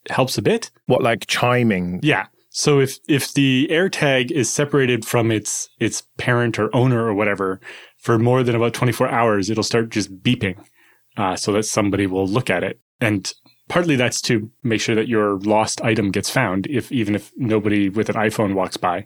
helps 0.10 0.38
a 0.38 0.42
bit. 0.42 0.72
What, 0.86 1.02
like 1.02 1.28
chiming? 1.28 2.00
Yeah. 2.04 2.28
So 2.50 2.80
if 2.80 3.00
if 3.08 3.34
the 3.34 3.68
AirTag 3.72 4.30
is 4.30 4.52
separated 4.52 5.06
from 5.06 5.32
its 5.32 5.70
its 5.80 6.04
parent 6.18 6.60
or 6.60 6.74
owner 6.76 7.04
or 7.04 7.14
whatever 7.14 7.60
for 7.98 8.20
more 8.20 8.44
than 8.44 8.56
about 8.56 8.76
24 8.76 9.10
hours, 9.10 9.50
it'll 9.50 9.64
start 9.64 9.90
just 9.90 10.22
beeping, 10.22 10.64
uh, 11.18 11.36
so 11.36 11.52
that 11.54 11.64
somebody 11.64 12.06
will 12.06 12.28
look 12.28 12.52
at 12.52 12.64
it. 12.64 12.80
And 13.02 13.34
partly 13.70 13.96
that's 13.96 14.22
to 14.22 14.52
make 14.62 14.82
sure 14.82 14.94
that 14.94 15.08
your 15.08 15.40
lost 15.40 15.82
item 15.82 16.12
gets 16.12 16.30
found, 16.30 16.68
if 16.68 16.92
even 16.92 17.16
if 17.16 17.32
nobody 17.38 17.90
with 17.90 18.10
an 18.10 18.16
iPhone 18.16 18.54
walks 18.54 18.78
by. 18.78 19.06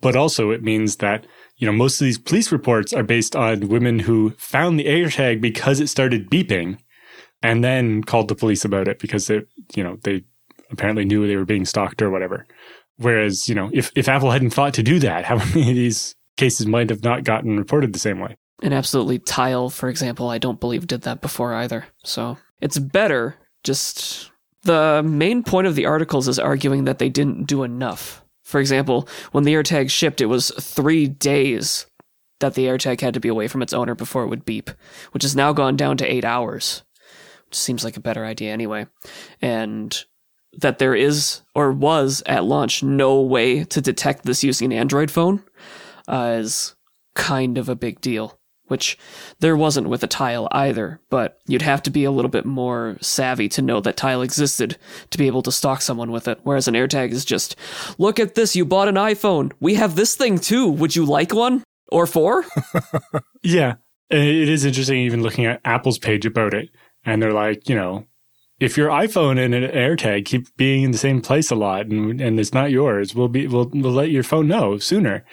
But 0.00 0.16
also 0.16 0.50
it 0.50 0.62
means 0.62 0.96
that 0.96 1.26
you 1.56 1.66
know 1.66 1.72
most 1.72 2.00
of 2.00 2.06
these 2.06 2.18
police 2.18 2.50
reports 2.50 2.94
are 2.94 3.02
based 3.02 3.36
on 3.36 3.68
women 3.68 3.98
who 3.98 4.30
found 4.38 4.80
the 4.80 4.86
AirTag 4.86 5.42
because 5.42 5.80
it 5.80 5.88
started 5.88 6.30
beeping, 6.30 6.78
and 7.42 7.62
then 7.62 8.02
called 8.04 8.28
the 8.28 8.34
police 8.34 8.64
about 8.64 8.88
it 8.88 8.98
because 8.98 9.28
it 9.28 9.48
you 9.74 9.84
know 9.84 9.98
they 10.02 10.24
apparently 10.70 11.04
knew 11.04 11.26
they 11.26 11.36
were 11.36 11.44
being 11.44 11.64
stalked 11.64 12.02
or 12.02 12.10
whatever. 12.10 12.46
Whereas, 12.96 13.48
you 13.48 13.54
know, 13.54 13.70
if, 13.72 13.92
if 13.94 14.08
Apple 14.08 14.30
hadn't 14.30 14.50
thought 14.50 14.74
to 14.74 14.82
do 14.82 14.98
that, 15.00 15.24
how 15.26 15.36
many 15.36 15.70
of 15.70 15.76
these 15.76 16.14
cases 16.36 16.66
might 16.66 16.90
have 16.90 17.02
not 17.02 17.24
gotten 17.24 17.56
reported 17.56 17.92
the 17.92 17.98
same 17.98 18.20
way? 18.20 18.36
And 18.62 18.72
absolutely, 18.72 19.18
Tile, 19.18 19.68
for 19.68 19.88
example, 19.88 20.30
I 20.30 20.38
don't 20.38 20.60
believe 20.60 20.86
did 20.86 21.02
that 21.02 21.20
before 21.20 21.54
either. 21.54 21.86
So 22.04 22.38
it's 22.60 22.78
better. 22.78 23.36
Just 23.64 24.30
the 24.62 25.02
main 25.04 25.42
point 25.42 25.66
of 25.66 25.74
the 25.74 25.86
articles 25.86 26.26
is 26.26 26.38
arguing 26.38 26.84
that 26.84 26.98
they 26.98 27.08
didn't 27.08 27.44
do 27.44 27.62
enough. 27.62 28.24
For 28.44 28.60
example, 28.60 29.08
when 29.32 29.44
the 29.44 29.54
AirTag 29.54 29.90
shipped, 29.90 30.20
it 30.20 30.26
was 30.26 30.52
three 30.58 31.06
days 31.06 31.86
that 32.40 32.54
the 32.54 32.66
AirTag 32.66 33.00
had 33.00 33.14
to 33.14 33.20
be 33.20 33.28
away 33.28 33.48
from 33.48 33.62
its 33.62 33.72
owner 33.72 33.94
before 33.94 34.22
it 34.22 34.28
would 34.28 34.44
beep, 34.44 34.70
which 35.12 35.22
has 35.22 35.34
now 35.34 35.52
gone 35.52 35.76
down 35.76 35.96
to 35.98 36.10
eight 36.10 36.24
hours, 36.24 36.82
which 37.46 37.56
seems 37.56 37.84
like 37.84 37.96
a 37.96 38.00
better 38.00 38.24
idea 38.24 38.52
anyway. 38.52 38.86
And 39.42 40.04
that 40.60 40.78
there 40.78 40.94
is 40.94 41.42
or 41.54 41.72
was 41.72 42.22
at 42.26 42.44
launch 42.44 42.82
no 42.82 43.20
way 43.20 43.64
to 43.64 43.80
detect 43.80 44.24
this 44.24 44.42
using 44.44 44.72
an 44.72 44.78
Android 44.78 45.10
phone 45.10 45.42
uh, 46.08 46.36
is 46.40 46.74
kind 47.14 47.58
of 47.58 47.68
a 47.68 47.74
big 47.76 48.00
deal. 48.00 48.38
which 48.68 48.98
there 49.38 49.56
wasn't 49.56 49.88
with 49.88 50.02
a 50.02 50.08
tile 50.08 50.48
either, 50.50 51.00
but 51.08 51.38
you'd 51.46 51.62
have 51.62 51.82
to 51.84 51.90
be 51.90 52.04
a 52.04 52.10
little 52.10 52.28
bit 52.28 52.44
more 52.44 52.96
savvy 53.00 53.48
to 53.48 53.62
know 53.62 53.80
that 53.80 53.96
tile 53.96 54.22
existed 54.22 54.76
to 55.10 55.18
be 55.18 55.26
able 55.28 55.42
to 55.42 55.52
stalk 55.52 55.80
someone 55.80 56.10
with 56.10 56.26
it. 56.26 56.40
Whereas 56.42 56.66
an 56.66 56.74
AirTag 56.74 57.12
is 57.12 57.24
just, 57.24 57.54
look 57.98 58.18
at 58.18 58.34
this, 58.34 58.56
you 58.56 58.64
bought 58.64 58.88
an 58.88 58.96
iPhone. 58.96 59.52
We 59.60 59.74
have 59.74 59.94
this 59.94 60.16
thing 60.16 60.38
too. 60.38 60.68
Would 60.68 60.96
you 60.96 61.04
like 61.04 61.32
one? 61.32 61.62
Or 61.92 62.06
four? 62.06 62.44
yeah. 63.44 63.74
It 64.10 64.48
is 64.48 64.64
interesting 64.64 64.98
even 64.98 65.22
looking 65.22 65.46
at 65.46 65.60
Apple's 65.64 65.98
page 65.98 66.26
about 66.26 66.52
it. 66.52 66.70
And 67.04 67.22
they're 67.22 67.32
like, 67.32 67.68
you 67.68 67.76
know, 67.76 68.06
if 68.58 68.76
your 68.76 68.88
iPhone 68.88 69.42
and 69.42 69.54
an 69.54 69.70
AirTag 69.70 70.24
keep 70.24 70.54
being 70.56 70.82
in 70.82 70.90
the 70.90 70.98
same 70.98 71.20
place 71.20 71.50
a 71.50 71.54
lot 71.54 71.86
and, 71.86 72.20
and 72.20 72.40
it's 72.40 72.54
not 72.54 72.70
yours, 72.70 73.14
we'll 73.14 73.28
be 73.28 73.46
we'll 73.46 73.70
we'll 73.72 73.92
let 73.92 74.10
your 74.10 74.22
phone 74.22 74.48
know 74.48 74.78
sooner. 74.78 75.24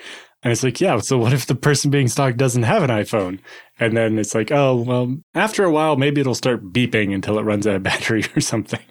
And 0.44 0.52
it's 0.52 0.64
like, 0.64 0.82
yeah, 0.82 1.00
so 1.00 1.18
what 1.18 1.32
if 1.32 1.46
the 1.46 1.56
person 1.56 1.90
being 1.90 2.10
stalked 2.10 2.36
doesn't 2.36 2.64
have 2.64 2.84
an 2.84 2.90
iPhone? 2.90 3.40
And 3.80 3.96
then 3.96 4.20
it's 4.20 4.36
like, 4.36 4.52
oh, 4.52 4.76
well, 4.76 5.16
after 5.34 5.64
a 5.64 5.72
while, 5.72 5.96
maybe 5.96 6.20
it'll 6.20 6.36
start 6.36 6.74
beeping 6.74 7.14
until 7.14 7.40
it 7.40 7.44
runs 7.44 7.66
out 7.66 7.78
of 7.78 7.84
battery 7.92 8.26
or 8.36 8.42
something. 8.42 8.82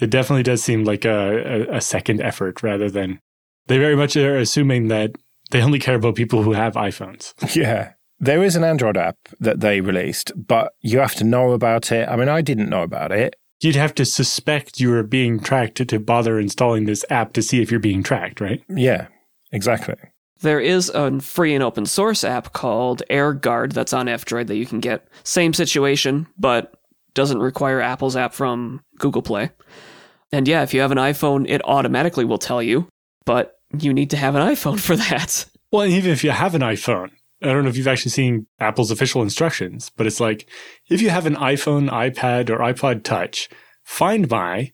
It 0.00 0.08
definitely 0.08 0.44
does 0.44 0.62
seem 0.62 0.84
like 0.84 1.04
a, 1.04 1.66
a, 1.68 1.76
a 1.76 1.80
second 1.82 2.22
effort 2.22 2.62
rather 2.62 2.90
than 2.90 3.20
they 3.66 3.76
very 3.76 3.96
much 3.96 4.16
are 4.16 4.38
assuming 4.38 4.88
that 4.88 5.12
they 5.50 5.60
only 5.60 5.78
care 5.78 5.96
about 5.96 6.14
people 6.14 6.42
who 6.42 6.52
have 6.52 6.74
iPhones. 6.74 7.34
Yeah. 7.54 7.92
There 8.20 8.42
is 8.42 8.56
an 8.56 8.64
Android 8.64 8.96
app 8.96 9.16
that 9.38 9.60
they 9.60 9.80
released, 9.80 10.32
but 10.34 10.72
you 10.80 10.98
have 10.98 11.14
to 11.16 11.24
know 11.24 11.52
about 11.52 11.92
it. 11.92 12.08
I 12.08 12.16
mean, 12.16 12.28
I 12.28 12.40
didn't 12.40 12.68
know 12.68 12.82
about 12.82 13.12
it 13.12 13.36
you'd 13.60 13.76
have 13.76 13.94
to 13.96 14.04
suspect 14.04 14.80
you 14.80 14.92
are 14.94 15.02
being 15.02 15.40
tracked 15.40 15.76
to, 15.76 15.84
to 15.86 15.98
bother 15.98 16.38
installing 16.38 16.84
this 16.84 17.04
app 17.10 17.32
to 17.34 17.42
see 17.42 17.60
if 17.60 17.70
you're 17.70 17.80
being 17.80 18.02
tracked, 18.02 18.40
right? 18.40 18.62
Yeah, 18.68 19.08
exactly. 19.52 19.96
There 20.40 20.60
is 20.60 20.88
a 20.90 21.20
free 21.20 21.54
and 21.54 21.64
open 21.64 21.84
source 21.86 22.22
app 22.22 22.52
called 22.52 23.02
AirGuard 23.10 23.72
that's 23.72 23.92
on 23.92 24.08
F-Droid 24.08 24.46
that 24.46 24.56
you 24.56 24.66
can 24.66 24.78
get. 24.78 25.08
Same 25.24 25.52
situation, 25.52 26.28
but 26.38 26.74
doesn't 27.14 27.40
require 27.40 27.80
Apple's 27.80 28.14
app 28.14 28.32
from 28.32 28.80
Google 28.98 29.22
Play. 29.22 29.50
And 30.30 30.46
yeah, 30.46 30.62
if 30.62 30.72
you 30.72 30.80
have 30.80 30.92
an 30.92 30.98
iPhone, 30.98 31.48
it 31.48 31.60
automatically 31.64 32.24
will 32.24 32.38
tell 32.38 32.62
you, 32.62 32.86
but 33.24 33.58
you 33.76 33.92
need 33.92 34.10
to 34.10 34.16
have 34.16 34.36
an 34.36 34.46
iPhone 34.46 34.78
for 34.80 34.94
that. 34.94 35.46
Well, 35.72 35.86
even 35.86 36.12
if 36.12 36.22
you 36.22 36.30
have 36.30 36.54
an 36.54 36.62
iPhone, 36.62 37.10
I 37.42 37.46
don't 37.46 37.64
know 37.64 37.70
if 37.70 37.76
you've 37.76 37.88
actually 37.88 38.10
seen 38.10 38.46
Apple's 38.58 38.90
official 38.90 39.22
instructions, 39.22 39.90
but 39.96 40.06
it's 40.06 40.20
like 40.20 40.48
if 40.88 41.00
you 41.00 41.10
have 41.10 41.26
an 41.26 41.36
iPhone, 41.36 41.88
iPad, 41.90 42.50
or 42.50 42.58
iPod 42.58 43.04
Touch, 43.04 43.48
Find 43.84 44.28
My, 44.28 44.72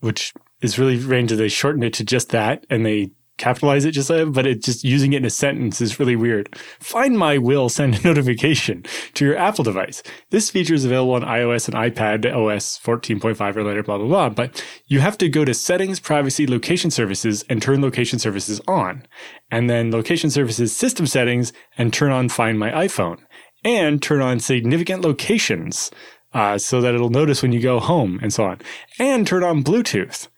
which 0.00 0.32
is 0.60 0.78
really 0.78 0.96
range 0.98 1.32
they 1.32 1.48
shortened 1.48 1.84
it 1.84 1.94
to 1.94 2.04
just 2.04 2.30
that 2.30 2.66
and 2.70 2.84
they 2.84 3.10
capitalize 3.38 3.84
it 3.84 3.92
just 3.92 4.08
like, 4.08 4.32
but 4.32 4.46
it 4.46 4.62
just 4.62 4.84
using 4.84 5.12
it 5.12 5.18
in 5.18 5.24
a 5.24 5.30
sentence 5.30 5.80
is 5.80 6.00
really 6.00 6.16
weird. 6.16 6.54
Find 6.80 7.18
My 7.18 7.38
will 7.38 7.68
send 7.68 7.96
a 7.96 8.02
notification 8.04 8.84
to 9.14 9.24
your 9.24 9.36
Apple 9.36 9.64
device. 9.64 10.02
This 10.30 10.50
feature 10.50 10.74
is 10.74 10.84
available 10.84 11.14
on 11.14 11.22
iOS 11.22 11.68
and 11.68 11.76
iPad 11.76 12.24
OS 12.26 12.78
14.5 12.78 13.56
or 13.56 13.64
later, 13.64 13.82
blah, 13.82 13.98
blah, 13.98 14.06
blah. 14.06 14.28
But 14.30 14.64
you 14.86 15.00
have 15.00 15.18
to 15.18 15.28
go 15.28 15.44
to 15.44 15.54
settings, 15.54 16.00
privacy, 16.00 16.46
location 16.46 16.90
services 16.90 17.44
and 17.48 17.60
turn 17.60 17.82
location 17.82 18.18
services 18.18 18.60
on. 18.66 19.06
And 19.50 19.68
then 19.68 19.90
location 19.90 20.30
services 20.30 20.74
system 20.74 21.06
settings 21.06 21.52
and 21.76 21.92
turn 21.92 22.12
on 22.12 22.28
Find 22.28 22.58
My 22.58 22.70
iPhone 22.70 23.18
and 23.64 24.02
turn 24.02 24.22
on 24.22 24.40
significant 24.40 25.02
locations. 25.02 25.90
Uh, 26.34 26.58
so 26.58 26.82
that 26.82 26.94
it'll 26.94 27.08
notice 27.08 27.40
when 27.40 27.52
you 27.52 27.60
go 27.60 27.80
home 27.80 28.18
and 28.20 28.30
so 28.30 28.44
on 28.44 28.60
and 28.98 29.26
turn 29.26 29.42
on 29.42 29.64
Bluetooth 29.64 30.28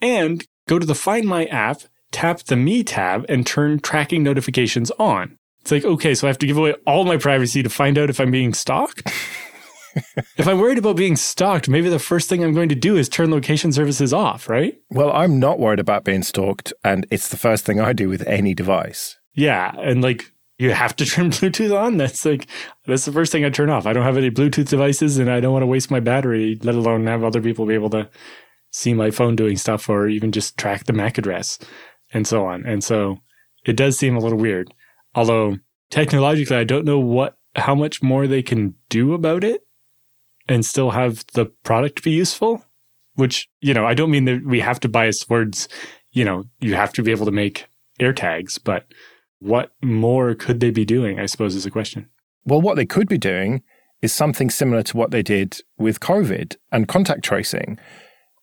and 0.00 0.48
go 0.66 0.80
to 0.80 0.86
the 0.86 0.96
Find 0.96 1.28
My 1.28 1.44
app 1.44 1.82
tap 2.14 2.44
the 2.44 2.56
Me 2.56 2.84
tab 2.84 3.26
and 3.28 3.46
turn 3.46 3.80
tracking 3.80 4.22
notifications 4.22 4.90
on. 4.92 5.36
It's 5.60 5.72
like, 5.72 5.84
okay, 5.84 6.14
so 6.14 6.26
I 6.26 6.30
have 6.30 6.38
to 6.38 6.46
give 6.46 6.56
away 6.56 6.74
all 6.86 7.04
my 7.04 7.16
privacy 7.16 7.62
to 7.62 7.68
find 7.68 7.98
out 7.98 8.08
if 8.08 8.20
I'm 8.20 8.30
being 8.30 8.54
stalked? 8.54 9.02
if 10.36 10.46
I'm 10.46 10.58
worried 10.58 10.78
about 10.78 10.96
being 10.96 11.16
stalked, 11.16 11.68
maybe 11.68 11.88
the 11.88 11.98
first 11.98 12.28
thing 12.28 12.44
I'm 12.44 12.54
going 12.54 12.68
to 12.68 12.74
do 12.74 12.96
is 12.96 13.08
turn 13.08 13.30
location 13.30 13.72
services 13.72 14.12
off, 14.12 14.48
right? 14.48 14.78
Well, 14.90 15.10
I'm 15.10 15.40
not 15.40 15.58
worried 15.58 15.80
about 15.80 16.04
being 16.04 16.22
stalked, 16.22 16.72
and 16.84 17.06
it's 17.10 17.28
the 17.28 17.36
first 17.36 17.64
thing 17.64 17.80
I 17.80 17.92
do 17.92 18.08
with 18.08 18.26
any 18.28 18.54
device. 18.54 19.18
Yeah, 19.32 19.74
and 19.78 20.00
like 20.02 20.30
you 20.58 20.70
have 20.72 20.94
to 20.96 21.06
turn 21.06 21.30
Bluetooth 21.30 21.76
on. 21.76 21.96
That's 21.96 22.24
like 22.24 22.46
that's 22.86 23.06
the 23.06 23.12
first 23.12 23.32
thing 23.32 23.44
I 23.44 23.50
turn 23.50 23.70
off. 23.70 23.86
I 23.86 23.92
don't 23.92 24.04
have 24.04 24.16
any 24.16 24.30
Bluetooth 24.30 24.68
devices, 24.68 25.18
and 25.18 25.30
I 25.30 25.40
don't 25.40 25.52
want 25.52 25.62
to 25.62 25.66
waste 25.66 25.90
my 25.90 26.00
battery, 26.00 26.58
let 26.62 26.76
alone 26.76 27.06
have 27.06 27.24
other 27.24 27.42
people 27.42 27.66
be 27.66 27.74
able 27.74 27.90
to 27.90 28.08
see 28.70 28.92
my 28.92 29.10
phone 29.10 29.34
doing 29.34 29.56
stuff 29.56 29.88
or 29.88 30.08
even 30.08 30.30
just 30.32 30.58
track 30.58 30.84
the 30.84 30.92
MAC 30.92 31.16
address 31.16 31.58
and 32.14 32.26
so 32.26 32.46
on. 32.46 32.64
And 32.64 32.82
so 32.82 33.18
it 33.66 33.76
does 33.76 33.98
seem 33.98 34.16
a 34.16 34.20
little 34.20 34.38
weird. 34.38 34.72
Although 35.14 35.58
technologically, 35.90 36.56
I 36.56 36.64
don't 36.64 36.86
know 36.86 36.98
what, 36.98 37.36
how 37.56 37.74
much 37.74 38.02
more 38.02 38.26
they 38.26 38.42
can 38.42 38.74
do 38.88 39.12
about 39.12 39.44
it 39.44 39.66
and 40.48 40.64
still 40.64 40.90
have 40.90 41.24
the 41.34 41.46
product 41.46 42.02
be 42.02 42.12
useful. 42.12 42.64
Which, 43.16 43.48
you 43.60 43.74
know, 43.74 43.86
I 43.86 43.94
don't 43.94 44.10
mean 44.10 44.24
that 44.24 44.44
we 44.44 44.58
have 44.58 44.80
to 44.80 44.88
bias 44.88 45.20
towards, 45.20 45.68
you 46.10 46.24
know, 46.24 46.44
you 46.60 46.74
have 46.74 46.92
to 46.94 47.02
be 47.02 47.12
able 47.12 47.26
to 47.26 47.32
make 47.32 47.66
AirTags, 48.00 48.58
but 48.62 48.86
what 49.38 49.70
more 49.82 50.34
could 50.34 50.58
they 50.58 50.70
be 50.70 50.84
doing? 50.84 51.20
I 51.20 51.26
suppose 51.26 51.54
is 51.54 51.66
a 51.66 51.70
question. 51.70 52.08
Well, 52.44 52.60
what 52.60 52.74
they 52.74 52.86
could 52.86 53.08
be 53.08 53.18
doing 53.18 53.62
is 54.02 54.12
something 54.12 54.50
similar 54.50 54.82
to 54.82 54.96
what 54.96 55.12
they 55.12 55.22
did 55.22 55.60
with 55.78 56.00
COVID 56.00 56.56
and 56.72 56.88
contact 56.88 57.22
tracing. 57.22 57.78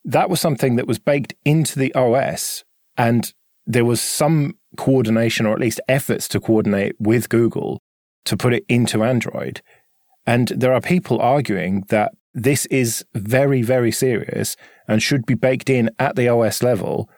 That 0.06 0.30
was 0.30 0.40
something 0.40 0.78
that 0.78 0.88
was 0.88 1.00
baked 1.00 1.36
into 1.44 1.78
the 1.78 1.94
OS 1.94 2.64
and 2.98 3.34
there 3.66 3.86
was 3.86 4.02
some 4.02 4.56
coordination 4.78 5.46
or 5.46 5.54
at 5.54 5.60
least 5.60 5.82
efforts 5.88 6.28
to 6.30 6.40
coordinate 6.40 6.96
with 7.00 7.30
Google 7.30 7.82
to 8.26 8.38
put 8.38 8.54
it 8.54 8.66
into 8.68 9.04
Android. 9.04 9.62
And 10.26 10.50
there 10.50 10.74
are 10.74 10.82
people 10.82 11.20
arguing 11.20 11.86
that 11.90 12.14
this 12.34 12.66
is 12.68 13.04
very, 13.14 13.62
very 13.62 13.92
serious 13.92 14.56
and 14.88 15.02
should 15.02 15.26
be 15.26 15.34
baked 15.34 15.70
in 15.70 15.90
at 16.00 16.16
the 16.16 16.30
OS 16.30 16.64
level 16.64 17.10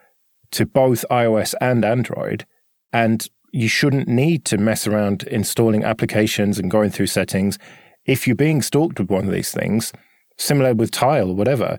to 0.52 0.66
both 0.66 1.04
iOS 1.10 1.54
and 1.60 1.84
Android. 1.84 2.46
And 2.92 3.28
you 3.52 3.68
shouldn't 3.68 4.08
need 4.08 4.44
to 4.46 4.58
mess 4.58 4.86
around 4.86 5.22
installing 5.24 5.84
applications 5.84 6.58
and 6.58 6.70
going 6.70 6.90
through 6.90 7.06
settings. 7.06 7.58
If 8.04 8.26
you're 8.26 8.36
being 8.36 8.62
stalked 8.62 8.98
with 8.98 9.10
one 9.10 9.26
of 9.26 9.32
these 9.32 9.52
things, 9.52 9.92
similar 10.36 10.74
with 10.74 10.90
Tile 10.90 11.30
or 11.30 11.36
whatever, 11.36 11.78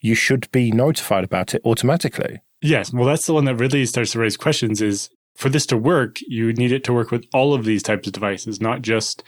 you 0.00 0.14
should 0.14 0.50
be 0.52 0.70
notified 0.70 1.24
about 1.24 1.54
it 1.54 1.62
automatically. 1.64 2.40
Yes. 2.66 2.92
Well, 2.92 3.06
that's 3.06 3.26
the 3.26 3.32
one 3.32 3.44
that 3.44 3.56
really 3.56 3.86
starts 3.86 4.12
to 4.12 4.18
raise 4.18 4.36
questions 4.36 4.82
is 4.82 5.08
for 5.36 5.48
this 5.48 5.66
to 5.66 5.76
work, 5.76 6.18
you 6.26 6.52
need 6.52 6.72
it 6.72 6.82
to 6.84 6.92
work 6.92 7.10
with 7.10 7.24
all 7.32 7.54
of 7.54 7.64
these 7.64 7.82
types 7.82 8.06
of 8.06 8.12
devices, 8.12 8.60
not 8.60 8.82
just 8.82 9.22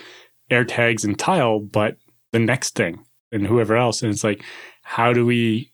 AirTags 0.51 1.05
and 1.05 1.18
Tile, 1.18 1.61
but 1.61 1.96
the 2.33 2.38
next 2.38 2.74
thing 2.74 3.05
and 3.31 3.46
whoever 3.46 3.77
else. 3.77 4.03
And 4.03 4.12
it's 4.12 4.24
like, 4.24 4.42
how 4.83 5.12
do 5.12 5.24
we 5.24 5.70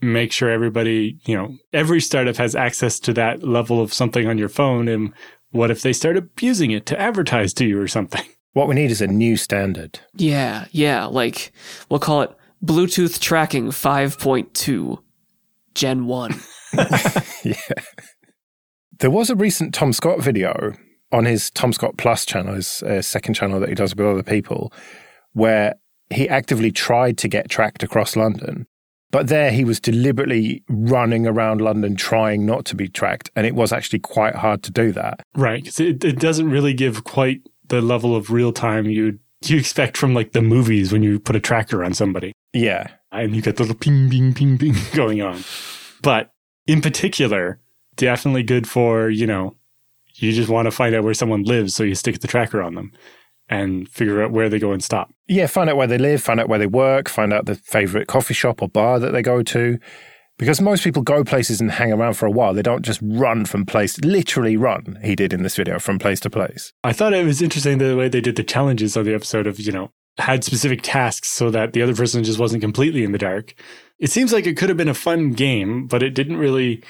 make 0.00 0.32
sure 0.32 0.50
everybody, 0.50 1.18
you 1.24 1.36
know, 1.36 1.56
every 1.72 2.00
startup 2.00 2.36
has 2.36 2.54
access 2.54 3.00
to 3.00 3.12
that 3.14 3.42
level 3.42 3.80
of 3.80 3.92
something 3.92 4.28
on 4.28 4.38
your 4.38 4.48
phone? 4.48 4.86
And 4.86 5.12
what 5.50 5.70
if 5.70 5.82
they 5.82 5.92
start 5.92 6.16
abusing 6.16 6.70
it 6.70 6.86
to 6.86 7.00
advertise 7.00 7.52
to 7.54 7.66
you 7.66 7.80
or 7.80 7.88
something? 7.88 8.24
What 8.52 8.68
we 8.68 8.76
need 8.76 8.92
is 8.92 9.00
a 9.00 9.08
new 9.08 9.36
standard. 9.36 9.98
Yeah, 10.14 10.66
yeah. 10.70 11.06
Like, 11.06 11.50
we'll 11.88 11.98
call 11.98 12.22
it 12.22 12.30
Bluetooth 12.64 13.18
Tracking 13.18 13.70
5.2 13.70 15.02
Gen 15.74 16.06
1. 16.06 16.34
yeah. 17.44 17.54
There 19.00 19.10
was 19.10 19.30
a 19.30 19.36
recent 19.36 19.74
Tom 19.74 19.92
Scott 19.92 20.20
video 20.20 20.74
on 21.12 21.24
his 21.24 21.50
Tom 21.50 21.72
Scott 21.72 21.96
Plus 21.96 22.24
channel, 22.24 22.54
his 22.54 22.82
uh, 22.82 23.02
second 23.02 23.34
channel 23.34 23.60
that 23.60 23.68
he 23.68 23.74
does 23.74 23.94
with 23.94 24.06
other 24.06 24.22
people, 24.22 24.72
where 25.32 25.74
he 26.10 26.28
actively 26.28 26.70
tried 26.70 27.18
to 27.18 27.28
get 27.28 27.48
tracked 27.50 27.82
across 27.82 28.16
London. 28.16 28.66
But 29.10 29.28
there 29.28 29.52
he 29.52 29.64
was 29.64 29.78
deliberately 29.78 30.64
running 30.68 31.24
around 31.24 31.60
London 31.60 31.94
trying 31.94 32.44
not 32.44 32.64
to 32.64 32.74
be 32.74 32.88
tracked. 32.88 33.30
And 33.36 33.46
it 33.46 33.54
was 33.54 33.72
actually 33.72 34.00
quite 34.00 34.34
hard 34.34 34.64
to 34.64 34.72
do 34.72 34.90
that. 34.90 35.20
Right. 35.36 35.62
Because 35.62 35.78
it, 35.78 36.04
it 36.04 36.18
doesn't 36.18 36.50
really 36.50 36.74
give 36.74 37.04
quite 37.04 37.42
the 37.68 37.80
level 37.80 38.16
of 38.16 38.30
real 38.30 38.52
time 38.52 38.86
you 38.86 39.20
you 39.44 39.58
expect 39.58 39.96
from 39.96 40.14
like 40.14 40.32
the 40.32 40.42
movies 40.42 40.92
when 40.92 41.02
you 41.02 41.20
put 41.20 41.36
a 41.36 41.40
tracker 41.40 41.84
on 41.84 41.94
somebody. 41.94 42.32
Yeah. 42.52 42.88
And 43.12 43.36
you 43.36 43.42
get 43.42 43.54
the 43.54 43.62
little 43.62 43.76
ping, 43.76 44.10
ping, 44.10 44.34
ping, 44.34 44.58
ping 44.58 44.74
going 44.94 45.22
on. 45.22 45.44
But 46.02 46.32
in 46.66 46.80
particular, 46.80 47.60
definitely 47.96 48.42
good 48.42 48.68
for, 48.68 49.10
you 49.10 49.26
know, 49.26 49.56
you 50.14 50.32
just 50.32 50.48
want 50.48 50.66
to 50.66 50.70
find 50.70 50.94
out 50.94 51.04
where 51.04 51.14
someone 51.14 51.42
lives, 51.42 51.74
so 51.74 51.82
you 51.82 51.94
stick 51.94 52.20
the 52.20 52.28
tracker 52.28 52.62
on 52.62 52.74
them 52.74 52.92
and 53.48 53.88
figure 53.88 54.22
out 54.22 54.30
where 54.30 54.48
they 54.48 54.58
go 54.58 54.72
and 54.72 54.82
stop. 54.82 55.12
Yeah, 55.26 55.46
find 55.46 55.68
out 55.68 55.76
where 55.76 55.86
they 55.86 55.98
live, 55.98 56.22
find 56.22 56.40
out 56.40 56.48
where 56.48 56.58
they 56.58 56.66
work, 56.66 57.08
find 57.08 57.32
out 57.32 57.46
the 57.46 57.56
favorite 57.56 58.08
coffee 58.08 58.34
shop 58.34 58.62
or 58.62 58.68
bar 58.68 58.98
that 59.00 59.12
they 59.12 59.22
go 59.22 59.42
to. 59.42 59.78
Because 60.36 60.60
most 60.60 60.82
people 60.82 61.02
go 61.02 61.22
places 61.22 61.60
and 61.60 61.70
hang 61.70 61.92
around 61.92 62.14
for 62.14 62.26
a 62.26 62.30
while. 62.30 62.54
They 62.54 62.62
don't 62.62 62.84
just 62.84 62.98
run 63.02 63.44
from 63.44 63.64
place, 63.64 64.00
literally 64.00 64.56
run, 64.56 64.98
he 65.04 65.14
did 65.14 65.32
in 65.32 65.44
this 65.44 65.54
video, 65.54 65.78
from 65.78 65.98
place 65.98 66.18
to 66.20 66.30
place. 66.30 66.72
I 66.82 66.92
thought 66.92 67.14
it 67.14 67.24
was 67.24 67.40
interesting 67.40 67.78
the 67.78 67.96
way 67.96 68.08
they 68.08 68.20
did 68.20 68.34
the 68.34 68.42
challenges 68.42 68.96
on 68.96 69.04
the 69.04 69.14
episode 69.14 69.46
of, 69.46 69.60
you 69.60 69.70
know, 69.70 69.92
had 70.18 70.44
specific 70.44 70.80
tasks 70.82 71.28
so 71.28 71.50
that 71.50 71.72
the 71.72 71.82
other 71.82 71.94
person 71.94 72.24
just 72.24 72.38
wasn't 72.38 72.62
completely 72.62 73.04
in 73.04 73.12
the 73.12 73.18
dark. 73.18 73.54
It 73.98 74.10
seems 74.10 74.32
like 74.32 74.46
it 74.46 74.56
could 74.56 74.68
have 74.68 74.78
been 74.78 74.88
a 74.88 74.94
fun 74.94 75.32
game, 75.32 75.86
but 75.86 76.02
it 76.02 76.14
didn't 76.14 76.36
really 76.36 76.82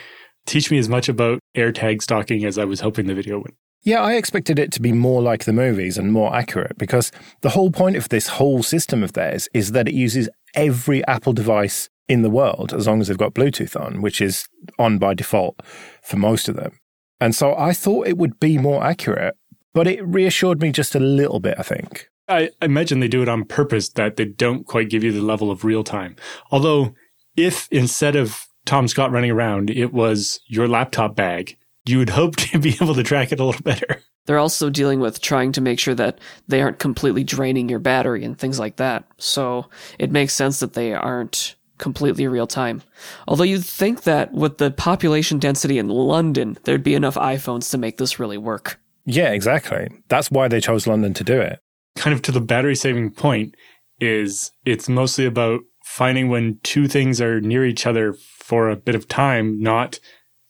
teach 0.47 0.71
me 0.71 0.79
as 0.79 0.89
much 0.89 1.09
about 1.09 1.41
AirTag 1.57 2.03
stalking 2.03 2.45
as 2.45 2.59
I 2.59 2.65
was 2.65 2.81
hoping 2.81 3.07
the 3.07 3.15
video 3.15 3.39
would. 3.39 3.55
Yeah, 3.83 4.01
I 4.01 4.15
expected 4.15 4.59
it 4.59 4.73
to 4.73 4.81
be 4.81 4.93
more 4.93 5.21
like 5.21 5.45
the 5.45 5.53
movies 5.53 5.99
and 5.99 6.11
more 6.11 6.35
accurate 6.35 6.79
because 6.79 7.13
the 7.43 7.51
whole 7.51 7.71
point 7.71 7.97
of 7.97 8.09
this 8.09 8.29
whole 8.29 8.63
system 8.63 9.03
of 9.03 9.13
theirs 9.13 9.49
is 9.53 9.73
that 9.73 9.89
it 9.89 9.95
uses 9.95 10.29
every 10.55 11.07
Apple 11.07 11.35
device 11.35 11.91
in 12.09 12.23
the 12.23 12.31
world 12.31 12.73
as 12.73 12.87
long 12.87 13.01
as 13.01 13.09
they've 13.09 13.19
got 13.19 13.35
Bluetooth 13.35 13.79
on, 13.79 14.01
which 14.01 14.21
is 14.21 14.49
on 14.79 14.99
by 14.99 15.13
default 15.13 15.61
for 16.03 16.17
most 16.17 16.49
of 16.49 16.57
them. 16.57 16.79
And 17.21 17.35
so 17.35 17.55
I 17.57 17.73
thought 17.73 18.07
it 18.07 18.19
would 18.19 18.41
be 18.41 18.59
more 18.59 18.83
accurate, 18.83 19.37
but 19.73 19.87
it 19.87 20.07
reassured 20.07 20.61
me 20.61 20.73
just 20.73 20.95
a 20.95 21.01
little 21.01 21.41
bit, 21.41 21.57
I 21.59 21.63
think. 21.63 22.09
I 22.29 22.51
imagine 22.63 23.01
they 23.01 23.09
do 23.09 23.23
it 23.23 23.29
on 23.29 23.45
purpose 23.45 23.91
that 23.91 24.17
they 24.17 24.25
don't 24.25 24.67
quite 24.67 24.91
give 24.91 25.05
you 25.05 25.13
the 25.13 25.23
level 25.23 25.51
of 25.51 25.65
real 25.65 25.85
time. 25.85 26.17
Although, 26.51 26.95
if 27.37 27.69
instead 27.71 28.17
of 28.17 28.47
Tom 28.65 28.89
Scott 28.89 29.11
running 29.11 29.31
around, 29.31 29.71
it 29.71 29.93
was 29.93 30.41
your 30.47 30.69
laptop 30.69 31.15
bag, 31.15 31.57
you 31.85 31.99
would 31.99 32.11
hope 32.11 32.37
to 32.37 32.59
be 32.59 32.77
able 32.81 32.95
to 32.95 33.03
track 33.03 33.33
it 33.33 33.41
a 33.41 33.45
little 33.45 33.63
better. 33.63 34.03
They're 34.27 34.39
also 34.39 34.71
dealing 34.71 35.01
with 35.01 35.21
trying 35.21 35.53
to 35.53 35.61
make 35.61 35.79
sure 35.79 35.95
that 35.97 36.19
they 36.49 36.63
aren't 36.63 36.79
completely 36.79 37.25
draining 37.25 37.69
your 37.69 37.79
battery 37.79 38.25
and 38.25 38.39
things 38.39 38.59
like 38.59 38.77
that. 38.77 39.05
So 39.19 39.67
it 39.99 40.11
makes 40.11 40.33
sense 40.33 40.61
that 40.61 40.73
they 40.73 40.95
aren't 40.95 41.57
completely 41.77 42.27
real 42.27 42.47
time. 42.47 42.83
Although 43.29 43.45
you'd 43.45 43.65
think 43.65 44.05
that 44.05 44.33
with 44.33 44.57
the 44.57 44.71
population 44.71 45.39
density 45.39 45.79
in 45.79 45.89
London, 45.89 46.57
there'd 46.65 46.83
be 46.83 46.95
enough 46.95 47.17
iPhones 47.17 47.71
to 47.71 47.79
make 47.79 47.99
this 47.99 48.19
really 48.19 48.39
work. 48.39 48.81
Yeah, 49.05 49.33
exactly. 49.33 49.89
That's 50.09 50.31
why 50.31 50.49
they 50.49 50.61
chose 50.61 50.87
London 50.87 51.13
to 51.15 51.25
do 51.25 51.39
it. 51.41 51.61
Kind 51.97 52.15
of 52.15 52.23
to 52.23 52.33
the 52.33 52.41
battery 52.41 52.77
saving 52.77 53.11
point 53.11 53.55
is 54.01 54.51
it's 54.65 54.89
mostly 54.89 55.27
about 55.27 55.61
finding 55.85 56.29
when 56.29 56.59
two 56.63 56.89
things 56.89 57.21
are 57.21 57.41
near 57.41 57.65
each 57.65 57.87
other 57.87 58.13
for 58.13 58.69
a 58.69 58.77
bit 58.77 58.95
of 58.95 59.07
time, 59.07 59.61
not 59.61 60.01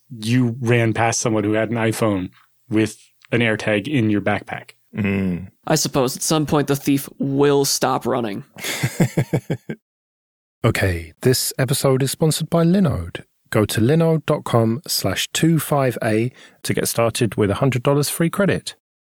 you 0.09 0.55
ran 0.59 0.93
past 0.93 1.19
someone 1.19 1.43
who 1.43 1.53
had 1.53 1.69
an 1.69 1.75
iPhone 1.75 2.29
with 2.69 2.97
an 3.31 3.41
AirTag 3.41 3.87
in 3.87 4.09
your 4.09 4.21
backpack. 4.21 4.71
Mm. 4.95 5.49
I 5.67 5.75
suppose 5.75 6.15
at 6.15 6.23
some 6.23 6.45
point 6.45 6.67
the 6.67 6.75
thief 6.75 7.09
will 7.19 7.65
stop 7.65 8.05
running. 8.05 8.43
okay, 10.65 11.13
this 11.21 11.51
episode 11.57 12.01
is 12.01 12.11
sponsored 12.11 12.49
by 12.49 12.63
Linode. 12.63 13.23
Go 13.49 13.65
to 13.65 13.81
linode.com 13.81 14.81
slash 14.87 15.29
25A 15.31 16.31
to 16.63 16.73
get 16.73 16.87
started 16.87 17.35
with 17.35 17.49
$100 17.49 18.09
free 18.09 18.29
credit. 18.29 18.75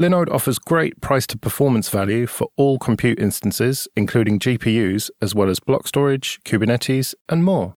Linode 0.00 0.30
offers 0.30 0.58
great 0.58 1.00
price 1.00 1.26
to 1.26 1.38
performance 1.38 1.88
value 1.88 2.26
for 2.26 2.48
all 2.56 2.78
compute 2.78 3.18
instances, 3.18 3.88
including 3.96 4.38
GPUs, 4.38 5.08
as 5.22 5.34
well 5.34 5.48
as 5.48 5.58
block 5.58 5.86
storage, 5.86 6.38
Kubernetes, 6.44 7.14
and 7.30 7.42
more. 7.42 7.74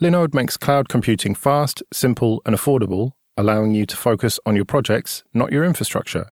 Linode 0.00 0.32
makes 0.32 0.56
cloud 0.56 0.88
computing 0.88 1.34
fast, 1.34 1.82
simple, 1.92 2.40
and 2.46 2.56
affordable, 2.56 3.12
allowing 3.36 3.74
you 3.74 3.84
to 3.84 3.96
focus 3.96 4.40
on 4.46 4.56
your 4.56 4.64
projects, 4.64 5.22
not 5.34 5.52
your 5.52 5.62
infrastructure. 5.62 6.30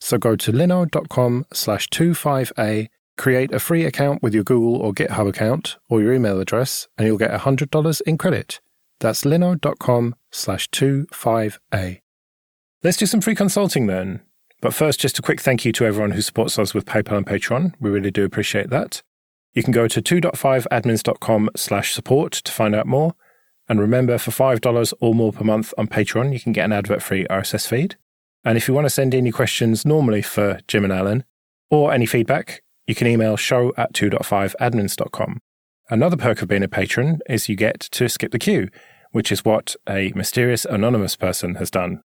So 0.00 0.16
go 0.16 0.36
to 0.36 0.52
linode.com 0.52 1.46
slash 1.52 1.88
25A, 1.88 2.86
create 3.16 3.52
a 3.52 3.58
free 3.58 3.84
account 3.84 4.22
with 4.22 4.32
your 4.32 4.44
Google 4.44 4.76
or 4.76 4.92
GitHub 4.92 5.28
account 5.28 5.76
or 5.88 6.00
your 6.00 6.12
email 6.12 6.40
address, 6.40 6.86
and 6.96 7.08
you'll 7.08 7.18
get 7.18 7.32
$100 7.32 8.00
in 8.02 8.16
credit. 8.16 8.60
That's 9.00 9.24
linode.com 9.24 10.14
slash 10.30 10.70
25A. 10.70 12.00
Let's 12.84 12.96
do 12.96 13.06
some 13.06 13.20
free 13.20 13.34
consulting 13.34 13.88
then. 13.88 14.20
But 14.60 14.74
first, 14.74 15.00
just 15.00 15.18
a 15.18 15.22
quick 15.22 15.40
thank 15.40 15.64
you 15.64 15.72
to 15.72 15.84
everyone 15.84 16.12
who 16.12 16.20
supports 16.20 16.58
us 16.58 16.74
with 16.74 16.84
PayPal 16.84 17.18
and 17.18 17.26
Patreon. 17.26 17.74
We 17.78 17.90
really 17.90 18.10
do 18.10 18.24
appreciate 18.24 18.70
that. 18.70 19.02
You 19.54 19.62
can 19.62 19.72
go 19.72 19.86
to 19.88 20.02
2.5admins.com 20.02 21.50
slash 21.56 21.92
support 21.92 22.32
to 22.32 22.52
find 22.52 22.74
out 22.74 22.86
more. 22.86 23.14
And 23.68 23.80
remember, 23.80 24.18
for 24.18 24.30
$5 24.30 24.94
or 25.00 25.14
more 25.14 25.32
per 25.32 25.44
month 25.44 25.74
on 25.76 25.86
Patreon, 25.86 26.32
you 26.32 26.40
can 26.40 26.52
get 26.52 26.64
an 26.64 26.72
advert-free 26.72 27.26
RSS 27.28 27.68
feed. 27.68 27.96
And 28.44 28.56
if 28.56 28.66
you 28.66 28.74
want 28.74 28.86
to 28.86 28.90
send 28.90 29.14
any 29.14 29.30
questions 29.30 29.84
normally 29.84 30.22
for 30.22 30.60
Jim 30.66 30.84
and 30.84 30.92
Allan, 30.92 31.24
or 31.70 31.92
any 31.92 32.06
feedback, 32.06 32.62
you 32.86 32.94
can 32.94 33.06
email 33.06 33.36
show 33.36 33.74
at 33.76 33.92
2.5admins.com. 33.92 35.38
Another 35.90 36.16
perk 36.16 36.42
of 36.42 36.48
being 36.48 36.62
a 36.62 36.68
patron 36.68 37.20
is 37.28 37.48
you 37.48 37.56
get 37.56 37.80
to 37.80 38.08
skip 38.08 38.32
the 38.32 38.38
queue, 38.38 38.68
which 39.12 39.30
is 39.30 39.44
what 39.44 39.76
a 39.88 40.12
mysterious 40.14 40.64
anonymous 40.64 41.16
person 41.16 41.56
has 41.56 41.70
done. 41.70 42.02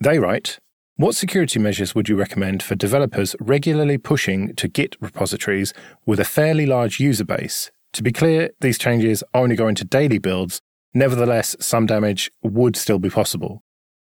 They 0.00 0.18
write, 0.18 0.58
what 0.96 1.16
security 1.16 1.58
measures 1.58 1.92
would 1.94 2.08
you 2.08 2.14
recommend 2.14 2.62
for 2.62 2.76
developers 2.76 3.34
regularly 3.40 3.98
pushing 3.98 4.54
to 4.54 4.68
Git 4.68 4.94
repositories 5.00 5.72
with 6.06 6.20
a 6.20 6.24
fairly 6.24 6.66
large 6.66 7.00
user 7.00 7.24
base? 7.24 7.72
To 7.94 8.02
be 8.02 8.12
clear, 8.12 8.50
these 8.60 8.78
changes 8.78 9.24
only 9.34 9.56
go 9.56 9.66
into 9.66 9.84
daily 9.84 10.18
builds. 10.18 10.60
Nevertheless, 10.94 11.56
some 11.58 11.86
damage 11.86 12.30
would 12.44 12.76
still 12.76 13.00
be 13.00 13.10
possible. 13.10 13.64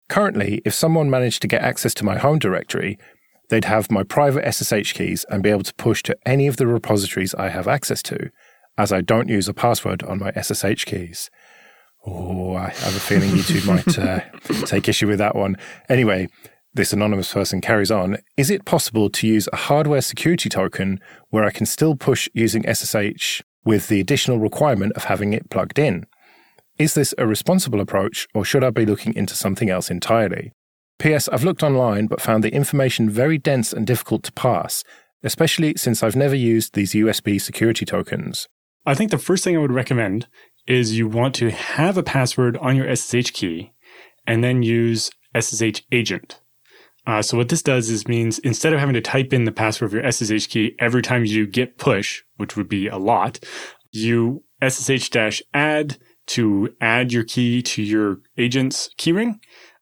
Currently, 0.08 0.62
if 0.64 0.74
someone 0.74 1.10
managed 1.10 1.42
to 1.42 1.48
get 1.48 1.62
access 1.62 1.92
to 1.94 2.04
my 2.04 2.18
home 2.18 2.38
directory, 2.38 2.98
they'd 3.48 3.64
have 3.64 3.90
my 3.90 4.04
private 4.04 4.44
SSH 4.52 4.92
keys 4.92 5.26
and 5.28 5.42
be 5.42 5.50
able 5.50 5.64
to 5.64 5.74
push 5.74 6.04
to 6.04 6.16
any 6.24 6.46
of 6.46 6.56
the 6.56 6.68
repositories 6.68 7.34
I 7.34 7.48
have 7.48 7.66
access 7.66 8.00
to, 8.04 8.30
as 8.78 8.92
I 8.92 9.00
don't 9.00 9.28
use 9.28 9.48
a 9.48 9.54
password 9.54 10.04
on 10.04 10.20
my 10.20 10.30
SSH 10.40 10.84
keys. 10.84 11.30
Oh, 12.06 12.54
I 12.54 12.68
have 12.68 12.96
a 12.96 13.00
feeling 13.00 13.34
you 13.34 13.42
two 13.42 13.66
might 13.66 13.98
uh, 13.98 14.20
take 14.66 14.88
issue 14.88 15.08
with 15.08 15.18
that 15.18 15.34
one. 15.34 15.56
Anyway, 15.88 16.28
this 16.76 16.92
anonymous 16.92 17.32
person 17.32 17.60
carries 17.60 17.90
on, 17.90 18.18
is 18.36 18.50
it 18.50 18.64
possible 18.64 19.10
to 19.10 19.26
use 19.26 19.48
a 19.52 19.56
hardware 19.56 20.00
security 20.00 20.48
token 20.48 21.00
where 21.30 21.44
I 21.44 21.50
can 21.50 21.66
still 21.66 21.96
push 21.96 22.28
using 22.34 22.64
SSH 22.72 23.42
with 23.64 23.88
the 23.88 24.00
additional 24.00 24.38
requirement 24.38 24.92
of 24.92 25.04
having 25.04 25.32
it 25.32 25.50
plugged 25.50 25.78
in? 25.78 26.06
Is 26.78 26.94
this 26.94 27.14
a 27.18 27.26
responsible 27.26 27.80
approach, 27.80 28.28
or 28.34 28.44
should 28.44 28.62
I 28.62 28.70
be 28.70 28.86
looking 28.86 29.14
into 29.14 29.34
something 29.34 29.70
else 29.70 29.90
entirely? 29.90 30.52
P.S. 30.98 31.28
I've 31.28 31.44
looked 31.44 31.62
online 31.62 32.06
but 32.06 32.20
found 32.20 32.44
the 32.44 32.52
information 32.52 33.10
very 33.10 33.38
dense 33.38 33.72
and 33.72 33.86
difficult 33.86 34.22
to 34.24 34.32
pass, 34.32 34.84
especially 35.22 35.74
since 35.76 36.02
I've 36.02 36.16
never 36.16 36.34
used 36.34 36.74
these 36.74 36.92
USB 36.92 37.40
security 37.40 37.84
tokens. 37.84 38.46
I 38.84 38.94
think 38.94 39.10
the 39.10 39.18
first 39.18 39.42
thing 39.42 39.56
I 39.56 39.60
would 39.60 39.72
recommend 39.72 40.28
is 40.66 40.98
you 40.98 41.08
want 41.08 41.34
to 41.36 41.50
have 41.50 41.96
a 41.96 42.02
password 42.02 42.56
on 42.58 42.76
your 42.76 42.94
SSH 42.94 43.32
key 43.32 43.72
and 44.26 44.44
then 44.44 44.62
use 44.62 45.10
SSH 45.38 45.82
agent. 45.92 46.40
Uh, 47.06 47.22
so 47.22 47.36
what 47.36 47.48
this 47.48 47.62
does 47.62 47.88
is 47.88 48.08
means 48.08 48.38
instead 48.40 48.72
of 48.72 48.80
having 48.80 48.94
to 48.94 49.00
type 49.00 49.32
in 49.32 49.44
the 49.44 49.52
password 49.52 49.88
of 49.88 49.94
your 49.94 50.10
SSH 50.10 50.48
key 50.48 50.74
every 50.78 51.02
time 51.02 51.24
you 51.24 51.46
git 51.46 51.78
push, 51.78 52.22
which 52.36 52.56
would 52.56 52.68
be 52.68 52.88
a 52.88 52.96
lot, 52.96 53.38
you 53.92 54.42
SSH 54.66 55.10
dash 55.10 55.42
add 55.54 55.98
to 56.26 56.74
add 56.80 57.12
your 57.12 57.22
key 57.22 57.62
to 57.62 57.82
your 57.82 58.18
agent's 58.36 58.90
keyring. 58.98 59.38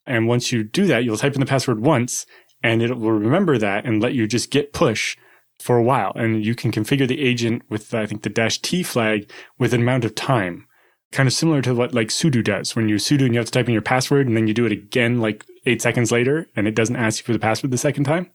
And 0.07 0.29
once 0.29 0.53
you 0.53 0.63
do 0.63 0.85
that, 0.87 1.05
you'll 1.05 1.17
type 1.17 1.35
in 1.35 1.41
the 1.41 1.47
password 1.47 1.81
once 1.81 2.27
and 2.63 2.83
it 2.83 2.95
will 2.97 3.13
remember 3.13 3.57
that 3.59 3.87
and 3.87 4.03
let 4.03 4.15
you 4.15 4.27
just 4.27 4.51
git 4.51 4.73
push 4.73 5.17
for 5.59 5.79
a 5.79 5.83
while. 5.83 6.13
And 6.15 6.45
you 6.45 6.55
can 6.55 6.73
configure 6.73 7.09
the 7.09 7.23
agent 7.23 7.63
with, 7.71 7.95
I 7.95 8.05
think, 8.05 8.23
the 8.23 8.29
dash 8.29 8.59
T 8.59 8.83
flag 8.83 9.31
with 9.59 9.73
an 9.73 9.81
amount 9.81 10.05
of 10.05 10.15
time 10.15 10.67
kind 11.13 11.29
of 11.29 11.33
similar 11.33 11.63
to 11.63 11.73
what 11.75 11.95
like 11.95 12.09
sudo 12.09 12.43
does 12.43 12.75
when 12.75 12.89
you 12.89 12.97
sudo 12.97 13.25
and 13.25 13.35
you 13.35 13.39
have 13.39 13.47
to 13.47 13.53
type 13.53 13.69
in 13.69 13.73
your 13.73 13.81
password 13.81 14.27
and 14.27 14.37
then 14.37 14.49
you 14.49 14.53
do 14.53 14.67
it 14.67 14.73
again 14.73 15.21
like 15.21 15.45
eight 15.66 15.83
seconds 15.83 16.12
later 16.12 16.48
and 16.57 16.66
it 16.66 16.74
doesn't 16.74 16.96
ask 16.96 17.20
you 17.20 17.24
for 17.24 17.33
the 17.33 17.38
password 17.38 17.70
the 17.70 17.79
second 17.79 18.05
time. 18.05 18.31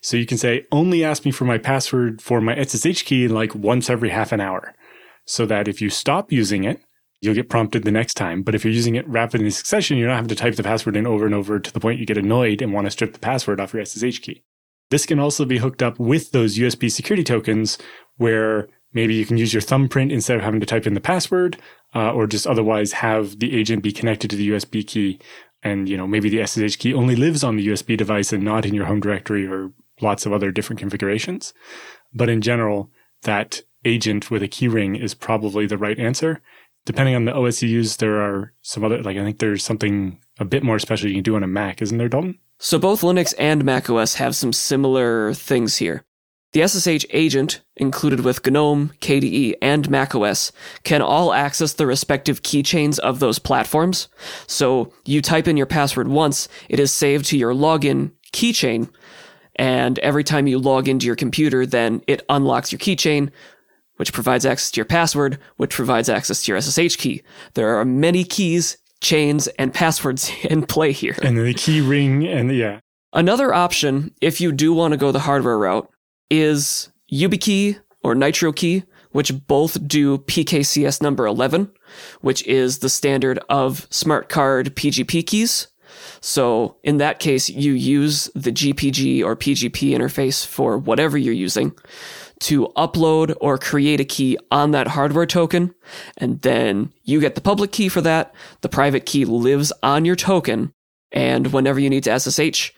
So 0.00 0.16
you 0.16 0.26
can 0.26 0.38
say, 0.38 0.66
only 0.72 1.04
ask 1.04 1.24
me 1.24 1.30
for 1.30 1.44
my 1.44 1.58
password 1.58 2.22
for 2.22 2.40
my 2.40 2.62
SSH 2.62 3.02
key 3.02 3.28
like 3.28 3.54
once 3.54 3.90
every 3.90 4.10
half 4.10 4.32
an 4.32 4.40
hour. 4.40 4.74
So 5.24 5.44
that 5.46 5.68
if 5.68 5.82
you 5.82 5.90
stop 5.90 6.32
using 6.32 6.64
it, 6.64 6.80
you'll 7.20 7.34
get 7.34 7.50
prompted 7.50 7.84
the 7.84 7.90
next 7.90 8.14
time. 8.14 8.42
But 8.42 8.54
if 8.54 8.64
you're 8.64 8.72
using 8.72 8.94
it 8.94 9.08
rapid 9.08 9.40
in 9.40 9.50
succession, 9.50 9.98
you're 9.98 10.08
not 10.08 10.16
having 10.16 10.28
to 10.28 10.34
type 10.34 10.54
the 10.54 10.62
password 10.62 10.96
in 10.96 11.06
over 11.06 11.26
and 11.26 11.34
over 11.34 11.58
to 11.58 11.72
the 11.72 11.80
point 11.80 11.98
you 11.98 12.06
get 12.06 12.18
annoyed 12.18 12.62
and 12.62 12.72
want 12.72 12.86
to 12.86 12.90
strip 12.90 13.12
the 13.12 13.18
password 13.18 13.60
off 13.60 13.74
your 13.74 13.84
SSH 13.84 14.20
key. 14.20 14.42
This 14.90 15.04
can 15.04 15.18
also 15.18 15.44
be 15.44 15.58
hooked 15.58 15.82
up 15.82 15.98
with 15.98 16.30
those 16.30 16.58
USB 16.58 16.90
security 16.90 17.24
tokens 17.24 17.76
where 18.16 18.68
maybe 18.92 19.14
you 19.14 19.26
can 19.26 19.36
use 19.36 19.52
your 19.52 19.60
thumbprint 19.60 20.12
instead 20.12 20.36
of 20.36 20.42
having 20.42 20.60
to 20.60 20.66
type 20.66 20.86
in 20.86 20.94
the 20.94 21.00
password, 21.00 21.58
uh, 21.94 22.12
or 22.12 22.26
just 22.26 22.46
otherwise 22.46 22.92
have 22.92 23.38
the 23.38 23.54
agent 23.56 23.82
be 23.82 23.92
connected 23.92 24.30
to 24.30 24.36
the 24.36 24.48
USB 24.50 24.86
key. 24.86 25.20
And, 25.62 25.88
you 25.88 25.96
know, 25.96 26.06
maybe 26.06 26.28
the 26.28 26.46
SSH 26.46 26.76
key 26.76 26.94
only 26.94 27.16
lives 27.16 27.42
on 27.42 27.56
the 27.56 27.66
USB 27.66 27.96
device 27.96 28.32
and 28.32 28.44
not 28.44 28.64
in 28.64 28.74
your 28.74 28.86
home 28.86 29.00
directory 29.00 29.46
or 29.46 29.72
lots 30.00 30.24
of 30.24 30.32
other 30.32 30.52
different 30.52 30.78
configurations. 30.78 31.52
But 32.14 32.28
in 32.28 32.40
general, 32.40 32.90
that 33.22 33.62
agent 33.84 34.30
with 34.30 34.42
a 34.42 34.48
keyring 34.48 35.00
is 35.00 35.14
probably 35.14 35.66
the 35.66 35.78
right 35.78 35.98
answer. 35.98 36.40
Depending 36.84 37.14
on 37.14 37.24
the 37.24 37.34
OS 37.34 37.62
you 37.62 37.68
use, 37.68 37.96
there 37.96 38.20
are 38.20 38.52
some 38.62 38.84
other, 38.84 39.02
like 39.02 39.16
I 39.16 39.24
think 39.24 39.38
there's 39.38 39.64
something 39.64 40.20
a 40.38 40.44
bit 40.44 40.62
more 40.62 40.78
special 40.78 41.08
you 41.08 41.14
can 41.14 41.22
do 41.22 41.36
on 41.36 41.42
a 41.42 41.48
Mac, 41.48 41.82
isn't 41.82 41.98
there, 41.98 42.08
Dalton? 42.08 42.38
So 42.58 42.78
both 42.78 43.02
Linux 43.02 43.34
and 43.38 43.64
macOS 43.64 44.14
have 44.14 44.34
some 44.34 44.52
similar 44.52 45.34
things 45.34 45.76
here. 45.76 46.04
The 46.52 46.66
SSH 46.66 47.04
agent, 47.10 47.60
included 47.76 48.20
with 48.20 48.46
GNOME, 48.46 48.92
KDE, 49.00 49.54
and 49.60 49.90
macOS, 49.90 50.50
can 50.82 51.02
all 51.02 51.34
access 51.34 51.74
the 51.74 51.86
respective 51.86 52.42
keychains 52.42 52.98
of 52.98 53.20
those 53.20 53.38
platforms. 53.38 54.08
So 54.46 54.92
you 55.04 55.20
type 55.20 55.46
in 55.46 55.58
your 55.58 55.66
password 55.66 56.08
once, 56.08 56.48
it 56.70 56.80
is 56.80 56.90
saved 56.90 57.26
to 57.26 57.38
your 57.38 57.52
login 57.52 58.12
keychain, 58.32 58.88
and 59.56 59.98
every 59.98 60.24
time 60.24 60.46
you 60.46 60.58
log 60.58 60.88
into 60.88 61.06
your 61.06 61.16
computer, 61.16 61.66
then 61.66 62.00
it 62.06 62.24
unlocks 62.30 62.72
your 62.72 62.78
keychain, 62.78 63.30
which 63.96 64.12
provides 64.12 64.46
access 64.46 64.70
to 64.70 64.78
your 64.78 64.86
password, 64.86 65.38
which 65.56 65.74
provides 65.74 66.08
access 66.08 66.44
to 66.44 66.52
your 66.52 66.60
SSH 66.60 66.96
key. 66.96 67.22
There 67.54 67.76
are 67.76 67.84
many 67.84 68.24
keys, 68.24 68.78
chains, 69.00 69.48
and 69.58 69.74
passwords 69.74 70.30
in 70.44 70.64
play 70.64 70.92
here. 70.92 71.16
And 71.22 71.36
the 71.36 71.52
key 71.52 71.82
ring, 71.82 72.26
and 72.26 72.54
yeah. 72.54 72.80
Another 73.12 73.52
option, 73.52 74.14
if 74.20 74.40
you 74.40 74.52
do 74.52 74.72
want 74.72 74.92
to 74.92 74.98
go 74.98 75.12
the 75.12 75.20
hardware 75.20 75.58
route, 75.58 75.90
is 76.30 76.90
YubiKey 77.12 77.78
or 78.02 78.14
NitroKey, 78.14 78.84
which 79.12 79.46
both 79.46 79.86
do 79.86 80.18
PKCS 80.18 81.02
number 81.02 81.26
11, 81.26 81.70
which 82.20 82.46
is 82.46 82.78
the 82.78 82.88
standard 82.88 83.38
of 83.48 83.86
smart 83.90 84.28
card 84.28 84.76
PGP 84.76 85.26
keys. 85.26 85.68
So 86.20 86.76
in 86.82 86.98
that 86.98 87.18
case, 87.18 87.48
you 87.48 87.72
use 87.72 88.30
the 88.34 88.52
GPG 88.52 89.24
or 89.24 89.36
PGP 89.36 89.90
interface 89.90 90.44
for 90.46 90.76
whatever 90.76 91.16
you're 91.16 91.34
using 91.34 91.72
to 92.40 92.68
upload 92.76 93.34
or 93.40 93.58
create 93.58 94.00
a 94.00 94.04
key 94.04 94.38
on 94.50 94.70
that 94.72 94.88
hardware 94.88 95.26
token. 95.26 95.74
And 96.16 96.40
then 96.42 96.92
you 97.04 97.20
get 97.20 97.34
the 97.34 97.40
public 97.40 97.72
key 97.72 97.88
for 97.88 98.00
that. 98.02 98.34
The 98.60 98.68
private 98.68 99.06
key 99.06 99.24
lives 99.24 99.72
on 99.82 100.04
your 100.04 100.16
token. 100.16 100.72
And 101.10 101.52
whenever 101.52 101.80
you 101.80 101.90
need 101.90 102.04
to 102.04 102.18
SSH, 102.18 102.72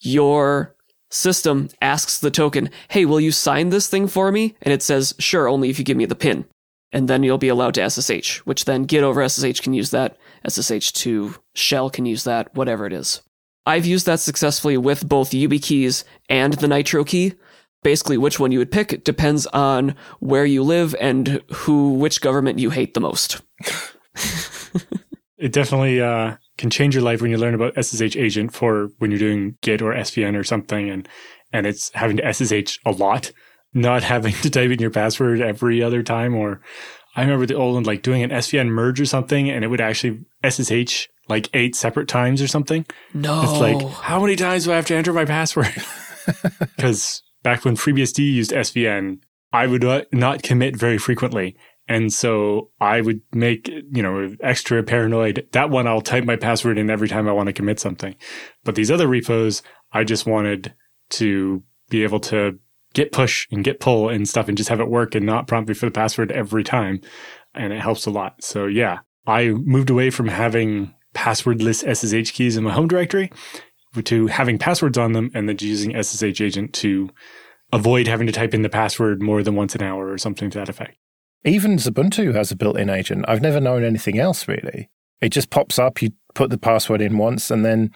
your 0.00 0.75
system 1.10 1.68
asks 1.80 2.18
the 2.18 2.30
token, 2.30 2.70
Hey, 2.88 3.04
will 3.04 3.20
you 3.20 3.32
sign 3.32 3.70
this 3.70 3.88
thing 3.88 4.08
for 4.08 4.32
me? 4.32 4.56
And 4.62 4.72
it 4.72 4.82
says, 4.82 5.14
Sure, 5.18 5.48
only 5.48 5.70
if 5.70 5.78
you 5.78 5.84
give 5.84 5.96
me 5.96 6.06
the 6.06 6.14
pin. 6.14 6.44
And 6.92 7.08
then 7.08 7.22
you'll 7.22 7.38
be 7.38 7.48
allowed 7.48 7.74
to 7.74 7.90
SSH, 7.90 8.38
which 8.38 8.64
then 8.64 8.84
Git 8.84 9.02
over 9.02 9.26
SSH 9.28 9.60
can 9.60 9.74
use 9.74 9.90
that. 9.90 10.16
SSH 10.48 10.92
to 10.92 11.34
shell 11.54 11.90
can 11.90 12.06
use 12.06 12.24
that, 12.24 12.54
whatever 12.54 12.86
it 12.86 12.92
is. 12.92 13.22
I've 13.66 13.86
used 13.86 14.06
that 14.06 14.20
successfully 14.20 14.76
with 14.76 15.08
both 15.08 15.30
YubiKeys 15.30 16.04
and 16.28 16.54
the 16.54 16.68
Nitro 16.68 17.04
key. 17.04 17.34
Basically, 17.82 18.16
which 18.16 18.40
one 18.40 18.52
you 18.52 18.58
would 18.58 18.70
pick 18.70 19.04
depends 19.04 19.46
on 19.48 19.94
where 20.20 20.44
you 20.44 20.62
live 20.62 20.94
and 21.00 21.42
who, 21.52 21.94
which 21.94 22.20
government 22.20 22.58
you 22.58 22.70
hate 22.70 22.94
the 22.94 23.00
most. 23.00 23.42
it 25.36 25.52
definitely 25.52 26.00
uh, 26.00 26.36
can 26.58 26.70
change 26.70 26.94
your 26.94 27.04
life 27.04 27.20
when 27.20 27.30
you 27.30 27.38
learn 27.38 27.54
about 27.54 27.74
SSH 27.82 28.16
agent 28.16 28.52
for 28.52 28.88
when 28.98 29.10
you're 29.10 29.20
doing 29.20 29.56
Git 29.62 29.82
or 29.82 29.92
SVN 29.92 30.36
or 30.38 30.44
something, 30.44 30.90
and 30.90 31.08
and 31.52 31.66
it's 31.66 31.90
having 31.94 32.16
to 32.18 32.32
SSH 32.32 32.78
a 32.84 32.90
lot, 32.90 33.32
not 33.74 34.02
having 34.14 34.32
to 34.34 34.50
type 34.50 34.70
in 34.70 34.80
your 34.80 34.90
password 34.90 35.40
every 35.40 35.82
other 35.82 36.02
time. 36.02 36.34
Or 36.34 36.60
I 37.14 37.22
remember 37.22 37.46
the 37.46 37.54
old 37.54 37.74
one 37.74 37.84
like 37.84 38.02
doing 38.02 38.22
an 38.22 38.30
SVN 38.30 38.68
merge 38.68 39.00
or 39.00 39.06
something, 39.06 39.50
and 39.50 39.64
it 39.64 39.68
would 39.68 39.80
actually 39.80 40.24
SSH 40.48 41.08
like 41.28 41.48
eight 41.54 41.74
separate 41.74 42.08
times 42.08 42.40
or 42.40 42.46
something. 42.46 42.86
No, 43.14 43.42
it's 43.42 43.60
like 43.60 43.92
how 44.02 44.20
many 44.20 44.36
times 44.36 44.64
do 44.64 44.72
I 44.72 44.76
have 44.76 44.86
to 44.86 44.96
enter 44.96 45.12
my 45.12 45.24
password? 45.24 45.74
Because 46.76 47.22
back 47.42 47.64
when 47.64 47.76
FreeBSD 47.76 48.18
used 48.18 48.50
SVN, 48.50 49.18
I 49.52 49.66
would 49.66 49.84
not 50.12 50.42
commit 50.42 50.76
very 50.76 50.98
frequently. 50.98 51.56
And 51.88 52.12
so 52.12 52.70
I 52.80 53.00
would 53.00 53.20
make, 53.32 53.68
you 53.68 54.02
know, 54.02 54.34
extra 54.40 54.82
paranoid. 54.82 55.46
That 55.52 55.70
one 55.70 55.86
I'll 55.86 56.00
type 56.00 56.24
my 56.24 56.36
password 56.36 56.78
in 56.78 56.90
every 56.90 57.08
time 57.08 57.28
I 57.28 57.32
want 57.32 57.46
to 57.46 57.52
commit 57.52 57.78
something. 57.78 58.16
But 58.64 58.74
these 58.74 58.90
other 58.90 59.06
repos, 59.06 59.62
I 59.92 60.02
just 60.04 60.26
wanted 60.26 60.74
to 61.10 61.62
be 61.88 62.02
able 62.02 62.20
to 62.20 62.58
git 62.92 63.12
push 63.12 63.46
and 63.52 63.62
git 63.62 63.78
pull 63.78 64.08
and 64.08 64.28
stuff 64.28 64.48
and 64.48 64.56
just 64.56 64.70
have 64.70 64.80
it 64.80 64.88
work 64.88 65.14
and 65.14 65.24
not 65.24 65.46
prompt 65.46 65.68
me 65.68 65.74
for 65.74 65.86
the 65.86 65.92
password 65.92 66.32
every 66.32 66.64
time. 66.64 67.00
And 67.54 67.72
it 67.72 67.80
helps 67.80 68.06
a 68.06 68.10
lot. 68.10 68.42
So 68.42 68.66
yeah, 68.66 69.00
I 69.26 69.50
moved 69.50 69.90
away 69.90 70.10
from 70.10 70.28
having 70.28 70.92
passwordless 71.14 71.84
SSH 71.84 72.32
keys 72.32 72.56
in 72.56 72.64
my 72.64 72.72
home 72.72 72.88
directory 72.88 73.30
to 74.04 74.26
having 74.26 74.58
passwords 74.58 74.98
on 74.98 75.12
them 75.12 75.30
and 75.34 75.48
then 75.48 75.56
using 75.60 76.00
SSH 76.02 76.40
agent 76.40 76.72
to 76.74 77.08
avoid 77.72 78.06
having 78.06 78.26
to 78.26 78.32
type 78.32 78.52
in 78.52 78.62
the 78.62 78.68
password 78.68 79.22
more 79.22 79.42
than 79.42 79.54
once 79.54 79.74
an 79.74 79.82
hour 79.82 80.10
or 80.10 80.18
something 80.18 80.50
to 80.50 80.58
that 80.58 80.68
effect. 80.68 80.96
Even 81.44 81.76
Xubuntu 81.76 82.34
has 82.34 82.50
a 82.50 82.56
built 82.56 82.78
in 82.78 82.90
agent. 82.90 83.24
I've 83.28 83.42
never 83.42 83.60
known 83.60 83.84
anything 83.84 84.18
else 84.18 84.48
really. 84.48 84.90
It 85.20 85.30
just 85.30 85.50
pops 85.50 85.78
up, 85.78 86.02
you 86.02 86.10
put 86.34 86.50
the 86.50 86.58
password 86.58 87.00
in 87.00 87.18
once, 87.18 87.50
and 87.50 87.64
then 87.64 87.90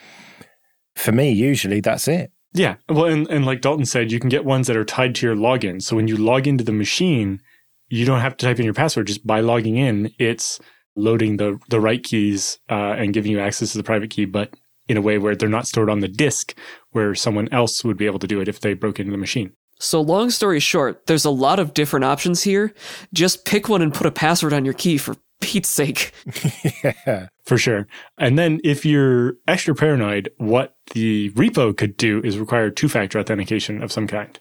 for 0.94 1.12
me, 1.12 1.30
usually 1.30 1.80
that's 1.80 2.08
it. 2.08 2.32
Yeah. 2.52 2.76
Well, 2.88 3.06
and, 3.06 3.28
and 3.28 3.46
like 3.46 3.60
Dalton 3.60 3.86
said, 3.86 4.10
you 4.10 4.18
can 4.18 4.28
get 4.28 4.44
ones 4.44 4.66
that 4.66 4.76
are 4.76 4.84
tied 4.84 5.14
to 5.16 5.26
your 5.26 5.36
login. 5.36 5.80
So 5.80 5.94
when 5.96 6.08
you 6.08 6.16
log 6.16 6.46
into 6.46 6.64
the 6.64 6.72
machine, 6.72 7.40
you 7.88 8.04
don't 8.04 8.20
have 8.20 8.36
to 8.38 8.46
type 8.46 8.58
in 8.58 8.64
your 8.64 8.74
password. 8.74 9.06
Just 9.06 9.26
by 9.26 9.40
logging 9.40 9.76
in, 9.76 10.12
it's 10.18 10.60
loading 10.96 11.36
the, 11.36 11.58
the 11.68 11.80
right 11.80 12.02
keys 12.02 12.58
uh, 12.68 12.94
and 12.98 13.14
giving 13.14 13.30
you 13.30 13.40
access 13.40 13.72
to 13.72 13.78
the 13.78 13.84
private 13.84 14.10
key, 14.10 14.24
but 14.24 14.54
in 14.88 14.96
a 14.96 15.00
way 15.00 15.18
where 15.18 15.36
they're 15.36 15.48
not 15.48 15.68
stored 15.68 15.88
on 15.88 16.00
the 16.00 16.08
disk 16.08 16.58
where 16.90 17.14
someone 17.14 17.48
else 17.52 17.84
would 17.84 17.96
be 17.96 18.06
able 18.06 18.18
to 18.18 18.26
do 18.26 18.40
it 18.40 18.48
if 18.48 18.60
they 18.60 18.74
broke 18.74 18.98
into 18.98 19.12
the 19.12 19.18
machine. 19.18 19.52
So, 19.80 20.00
long 20.02 20.28
story 20.28 20.60
short, 20.60 21.06
there's 21.06 21.24
a 21.24 21.30
lot 21.30 21.58
of 21.58 21.72
different 21.72 22.04
options 22.04 22.42
here. 22.42 22.74
Just 23.14 23.46
pick 23.46 23.68
one 23.68 23.80
and 23.80 23.92
put 23.92 24.06
a 24.06 24.10
password 24.10 24.52
on 24.52 24.64
your 24.64 24.74
key 24.74 24.98
for 24.98 25.16
Pete's 25.40 25.70
sake. 25.70 26.12
yeah, 26.84 27.28
for 27.46 27.56
sure. 27.56 27.88
And 28.18 28.38
then 28.38 28.60
if 28.62 28.84
you're 28.84 29.36
extra 29.48 29.74
paranoid, 29.74 30.30
what 30.36 30.76
the 30.92 31.30
repo 31.30 31.74
could 31.74 31.96
do 31.96 32.20
is 32.22 32.38
require 32.38 32.70
two 32.70 32.90
factor 32.90 33.18
authentication 33.18 33.82
of 33.82 33.90
some 33.90 34.06
kind. 34.06 34.38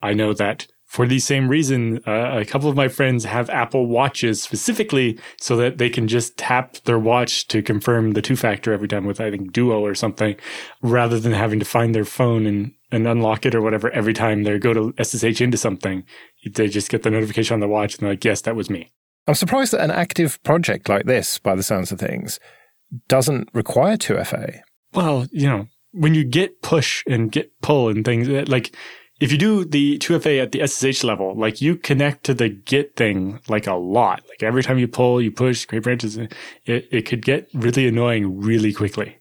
I 0.00 0.14
know 0.14 0.32
that 0.34 0.68
for 0.88 1.06
the 1.06 1.18
same 1.18 1.48
reason, 1.48 2.00
uh, 2.06 2.38
a 2.38 2.46
couple 2.46 2.70
of 2.70 2.74
my 2.74 2.88
friends 2.88 3.26
have 3.26 3.50
Apple 3.50 3.86
watches 3.86 4.42
specifically 4.42 5.18
so 5.38 5.54
that 5.54 5.76
they 5.76 5.90
can 5.90 6.08
just 6.08 6.38
tap 6.38 6.76
their 6.84 6.98
watch 6.98 7.46
to 7.48 7.60
confirm 7.60 8.12
the 8.12 8.22
two 8.22 8.36
factor 8.36 8.72
every 8.72 8.88
time 8.88 9.04
with, 9.04 9.20
I 9.20 9.30
think, 9.30 9.52
Duo 9.52 9.84
or 9.84 9.94
something, 9.94 10.34
rather 10.80 11.20
than 11.20 11.32
having 11.32 11.58
to 11.58 11.66
find 11.66 11.94
their 11.94 12.06
phone 12.06 12.46
and, 12.46 12.72
and 12.90 13.06
unlock 13.06 13.44
it 13.44 13.54
or 13.54 13.60
whatever 13.60 13.90
every 13.90 14.14
time 14.14 14.44
they 14.44 14.58
go 14.58 14.72
to 14.72 14.94
SSH 15.04 15.42
into 15.42 15.58
something. 15.58 16.04
They 16.50 16.68
just 16.68 16.90
get 16.90 17.02
the 17.02 17.10
notification 17.10 17.52
on 17.52 17.60
the 17.60 17.68
watch 17.68 17.94
and 17.94 18.00
they're 18.00 18.12
like, 18.12 18.24
yes, 18.24 18.40
that 18.42 18.56
was 18.56 18.70
me. 18.70 18.90
I'm 19.26 19.34
surprised 19.34 19.74
that 19.74 19.82
an 19.82 19.90
active 19.90 20.42
project 20.42 20.88
like 20.88 21.04
this, 21.04 21.38
by 21.38 21.54
the 21.54 21.62
sounds 21.62 21.92
of 21.92 22.00
things, 22.00 22.40
doesn't 23.08 23.50
require 23.52 23.98
2FA. 23.98 24.60
Well, 24.94 25.26
you 25.32 25.48
know, 25.48 25.66
when 25.92 26.14
you 26.14 26.24
git 26.24 26.62
push 26.62 27.04
and 27.06 27.30
git 27.30 27.52
pull 27.60 27.90
and 27.90 28.06
things 28.06 28.26
like 28.48 28.74
if 29.20 29.32
you 29.32 29.38
do 29.38 29.64
the 29.64 29.98
2FA 29.98 30.42
at 30.42 30.52
the 30.52 30.66
SSH 30.66 31.02
level, 31.02 31.34
like 31.34 31.60
you 31.60 31.76
connect 31.76 32.24
to 32.24 32.34
the 32.34 32.48
Git 32.48 32.94
thing 32.94 33.40
like 33.48 33.66
a 33.66 33.74
lot. 33.74 34.22
Like 34.28 34.42
every 34.42 34.62
time 34.62 34.78
you 34.78 34.86
pull, 34.86 35.20
you 35.20 35.32
push, 35.32 35.64
create 35.64 35.84
branches, 35.84 36.16
it, 36.16 36.32
it 36.64 37.06
could 37.06 37.24
get 37.24 37.48
really 37.52 37.88
annoying 37.88 38.40
really 38.40 38.72
quickly. 38.72 39.18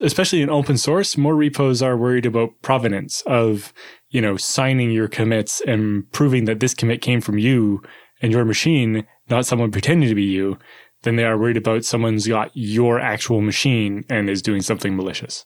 Especially 0.00 0.42
in 0.42 0.50
open 0.50 0.76
source, 0.76 1.16
more 1.16 1.34
repos 1.34 1.82
are 1.82 1.96
worried 1.96 2.26
about 2.26 2.62
provenance 2.62 3.22
of, 3.26 3.72
you 4.10 4.20
know, 4.20 4.36
signing 4.36 4.90
your 4.90 5.08
commits 5.08 5.60
and 5.60 6.10
proving 6.12 6.44
that 6.44 6.60
this 6.60 6.74
commit 6.74 7.02
came 7.02 7.20
from 7.20 7.38
you 7.38 7.82
and 8.22 8.32
your 8.32 8.44
machine, 8.44 9.06
not 9.28 9.46
someone 9.46 9.72
pretending 9.72 10.08
to 10.08 10.14
be 10.14 10.22
you, 10.22 10.58
than 11.02 11.16
they 11.16 11.24
are 11.24 11.38
worried 11.38 11.56
about 11.56 11.84
someone's 11.84 12.26
got 12.26 12.50
your 12.54 12.98
actual 12.98 13.40
machine 13.40 14.04
and 14.08 14.28
is 14.28 14.42
doing 14.42 14.62
something 14.62 14.96
malicious. 14.96 15.44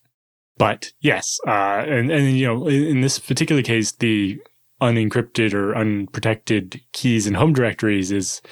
But 0.59 0.93
yes, 1.01 1.38
uh, 1.47 1.85
and 1.87 2.11
and 2.11 2.38
you 2.38 2.47
know, 2.47 2.67
in, 2.69 2.85
in 2.85 3.01
this 3.01 3.19
particular 3.19 3.62
case, 3.62 3.93
the 3.93 4.41
unencrypted 4.81 5.55
or 5.55 5.77
unprotected 5.77 6.81
keys 6.93 7.27
in 7.27 7.35
home 7.35 7.53
directories 7.53 8.11
is 8.11 8.43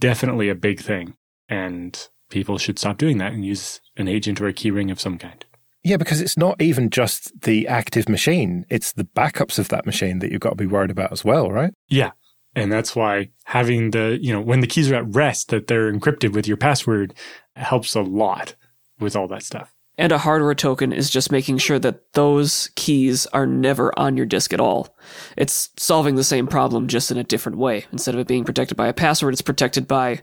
definitely 0.00 0.48
a 0.48 0.54
big 0.54 0.80
thing, 0.80 1.14
and 1.48 2.08
people 2.30 2.58
should 2.58 2.78
stop 2.78 2.98
doing 2.98 3.18
that 3.18 3.32
and 3.32 3.44
use 3.44 3.80
an 3.96 4.08
agent 4.08 4.40
or 4.40 4.48
a 4.48 4.52
keyring 4.52 4.90
of 4.90 5.00
some 5.00 5.18
kind. 5.18 5.44
Yeah, 5.84 5.98
because 5.98 6.20
it's 6.20 6.38
not 6.38 6.60
even 6.60 6.88
just 6.90 7.42
the 7.42 7.68
active 7.68 8.08
machine; 8.08 8.64
it's 8.68 8.92
the 8.92 9.04
backups 9.04 9.58
of 9.58 9.68
that 9.68 9.86
machine 9.86 10.18
that 10.18 10.32
you've 10.32 10.40
got 10.40 10.50
to 10.50 10.56
be 10.56 10.66
worried 10.66 10.90
about 10.90 11.12
as 11.12 11.24
well, 11.24 11.50
right? 11.50 11.72
Yeah, 11.88 12.12
and 12.54 12.72
that's 12.72 12.96
why 12.96 13.30
having 13.44 13.90
the 13.90 14.18
you 14.20 14.32
know 14.32 14.40
when 14.40 14.60
the 14.60 14.66
keys 14.66 14.90
are 14.90 14.96
at 14.96 15.14
rest 15.14 15.48
that 15.48 15.66
they're 15.66 15.92
encrypted 15.92 16.32
with 16.32 16.48
your 16.48 16.56
password 16.56 17.14
helps 17.56 17.94
a 17.94 18.00
lot 18.00 18.54
with 18.98 19.14
all 19.14 19.28
that 19.28 19.42
stuff. 19.42 19.73
And 19.96 20.10
a 20.10 20.18
hardware 20.18 20.54
token 20.54 20.92
is 20.92 21.08
just 21.08 21.30
making 21.30 21.58
sure 21.58 21.78
that 21.78 22.12
those 22.14 22.70
keys 22.74 23.26
are 23.26 23.46
never 23.46 23.96
on 23.96 24.16
your 24.16 24.26
disk 24.26 24.52
at 24.52 24.60
all. 24.60 24.96
It's 25.36 25.70
solving 25.76 26.16
the 26.16 26.24
same 26.24 26.48
problem 26.48 26.88
just 26.88 27.12
in 27.12 27.16
a 27.16 27.24
different 27.24 27.58
way. 27.58 27.84
Instead 27.92 28.14
of 28.14 28.20
it 28.20 28.26
being 28.26 28.44
protected 28.44 28.76
by 28.76 28.88
a 28.88 28.92
password, 28.92 29.34
it's 29.34 29.42
protected 29.42 29.86
by 29.86 30.22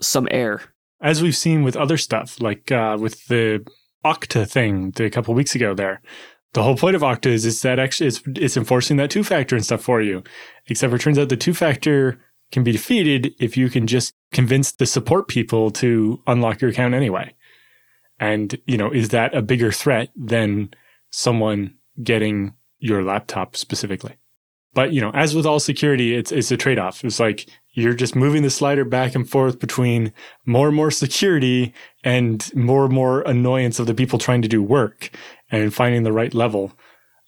some 0.00 0.26
air. 0.30 0.62
As 1.00 1.22
we've 1.22 1.36
seen 1.36 1.62
with 1.62 1.76
other 1.76 1.96
stuff, 1.98 2.40
like 2.40 2.72
uh, 2.72 2.96
with 3.00 3.26
the 3.26 3.64
Okta 4.04 4.48
thing 4.48 4.92
a 4.98 5.10
couple 5.10 5.34
weeks 5.34 5.54
ago 5.54 5.74
there. 5.74 6.02
The 6.54 6.62
whole 6.62 6.76
point 6.76 6.96
of 6.96 7.02
Okta 7.02 7.26
is, 7.26 7.46
is 7.46 7.62
that 7.62 7.78
actually 7.78 8.08
it's, 8.08 8.22
it's 8.26 8.56
enforcing 8.56 8.96
that 8.98 9.10
two 9.10 9.24
factor 9.24 9.56
and 9.56 9.64
stuff 9.64 9.82
for 9.82 10.02
you. 10.02 10.22
Except 10.66 10.92
it 10.92 11.00
turns 11.00 11.18
out 11.18 11.28
the 11.28 11.36
two 11.36 11.54
factor 11.54 12.20
can 12.50 12.62
be 12.62 12.72
defeated 12.72 13.32
if 13.40 13.56
you 13.56 13.70
can 13.70 13.86
just 13.86 14.14
convince 14.32 14.72
the 14.72 14.84
support 14.84 15.28
people 15.28 15.70
to 15.70 16.22
unlock 16.26 16.60
your 16.60 16.70
account 16.70 16.94
anyway. 16.94 17.34
And, 18.22 18.56
you 18.66 18.76
know, 18.76 18.88
is 18.88 19.08
that 19.08 19.34
a 19.34 19.42
bigger 19.42 19.72
threat 19.72 20.10
than 20.14 20.72
someone 21.10 21.74
getting 22.00 22.54
your 22.78 23.02
laptop 23.02 23.56
specifically? 23.56 24.14
But, 24.74 24.92
you 24.92 25.00
know, 25.00 25.10
as 25.10 25.34
with 25.34 25.44
all 25.44 25.58
security, 25.58 26.14
it's, 26.14 26.30
it's 26.30 26.52
a 26.52 26.56
trade 26.56 26.78
off. 26.78 27.04
It's 27.04 27.18
like 27.18 27.48
you're 27.72 27.94
just 27.94 28.14
moving 28.14 28.44
the 28.44 28.48
slider 28.48 28.84
back 28.84 29.16
and 29.16 29.28
forth 29.28 29.58
between 29.58 30.12
more 30.46 30.68
and 30.68 30.76
more 30.76 30.92
security 30.92 31.74
and 32.04 32.48
more 32.54 32.84
and 32.84 32.94
more 32.94 33.22
annoyance 33.22 33.80
of 33.80 33.88
the 33.88 33.94
people 33.94 34.20
trying 34.20 34.42
to 34.42 34.48
do 34.48 34.62
work 34.62 35.10
and 35.50 35.74
finding 35.74 36.04
the 36.04 36.12
right 36.12 36.32
level 36.32 36.72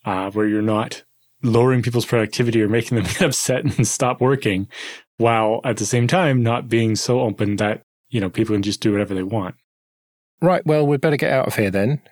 uh, 0.04 0.30
where 0.30 0.46
you're 0.46 0.62
not 0.62 1.02
lowering 1.42 1.83
people's 1.83 2.07
productivity 2.07 2.62
or 2.62 2.68
making 2.68 2.96
them 2.96 3.04
get 3.04 3.22
upset 3.30 3.64
and 3.64 3.88
stop 3.88 4.20
working 4.20 4.68
while 5.16 5.61
at 5.64 5.78
the 5.78 5.87
same 5.87 6.07
time 6.07 6.44
not 6.44 6.68
being 6.68 6.94
so 6.94 7.20
open 7.20 7.57
that, 7.57 7.83
you 8.11 8.20
know, 8.20 8.30
people 8.30 8.54
can 8.54 8.62
just 8.62 8.80
do 8.80 8.92
whatever 8.92 9.12
they 9.12 9.24
want. 9.24 9.57
Right. 10.44 10.64
Well, 10.66 10.87
we'd 10.87 11.00
better 11.00 11.16
get 11.16 11.33
out 11.33 11.46
of 11.46 11.57
here 11.57 11.70
then. 11.70 12.02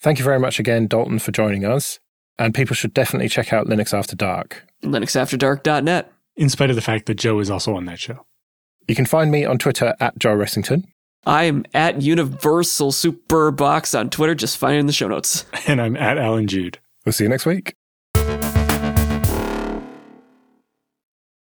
Thank 0.00 0.18
you 0.18 0.24
very 0.24 0.38
much 0.38 0.58
again, 0.60 0.86
Dalton, 0.86 1.18
for 1.18 1.32
joining 1.32 1.64
us. 1.64 1.98
And 2.38 2.54
people 2.54 2.74
should 2.74 2.94
definitely 2.94 3.28
check 3.28 3.52
out 3.52 3.66
Linux 3.66 3.92
After 3.92 4.16
Dark. 4.16 4.64
LinuxAfterDark.net. 4.84 6.12
In 6.36 6.48
spite 6.48 6.70
of 6.70 6.76
the 6.76 6.82
fact 6.82 7.06
that 7.06 7.16
Joe 7.16 7.38
is 7.40 7.50
also 7.50 7.74
on 7.74 7.84
that 7.86 7.98
show. 7.98 8.24
You 8.88 8.94
can 8.94 9.04
find 9.06 9.30
me 9.30 9.44
on 9.44 9.58
Twitter 9.58 9.94
at 10.00 10.18
Joe 10.18 10.34
Ressington. 10.36 10.84
I'm 11.26 11.66
at 11.74 12.00
Universal 12.00 12.92
Superbox 12.92 13.98
on 13.98 14.08
Twitter. 14.08 14.34
Just 14.34 14.56
find 14.56 14.76
it 14.76 14.78
in 14.78 14.86
the 14.86 14.92
show 14.92 15.08
notes. 15.08 15.44
And 15.66 15.82
I'm 15.82 15.96
at 15.96 16.16
Allan 16.16 16.46
Jude. 16.46 16.78
We'll 17.04 17.12
see 17.12 17.24
you 17.24 17.30
next 17.30 17.44
week. 17.44 17.74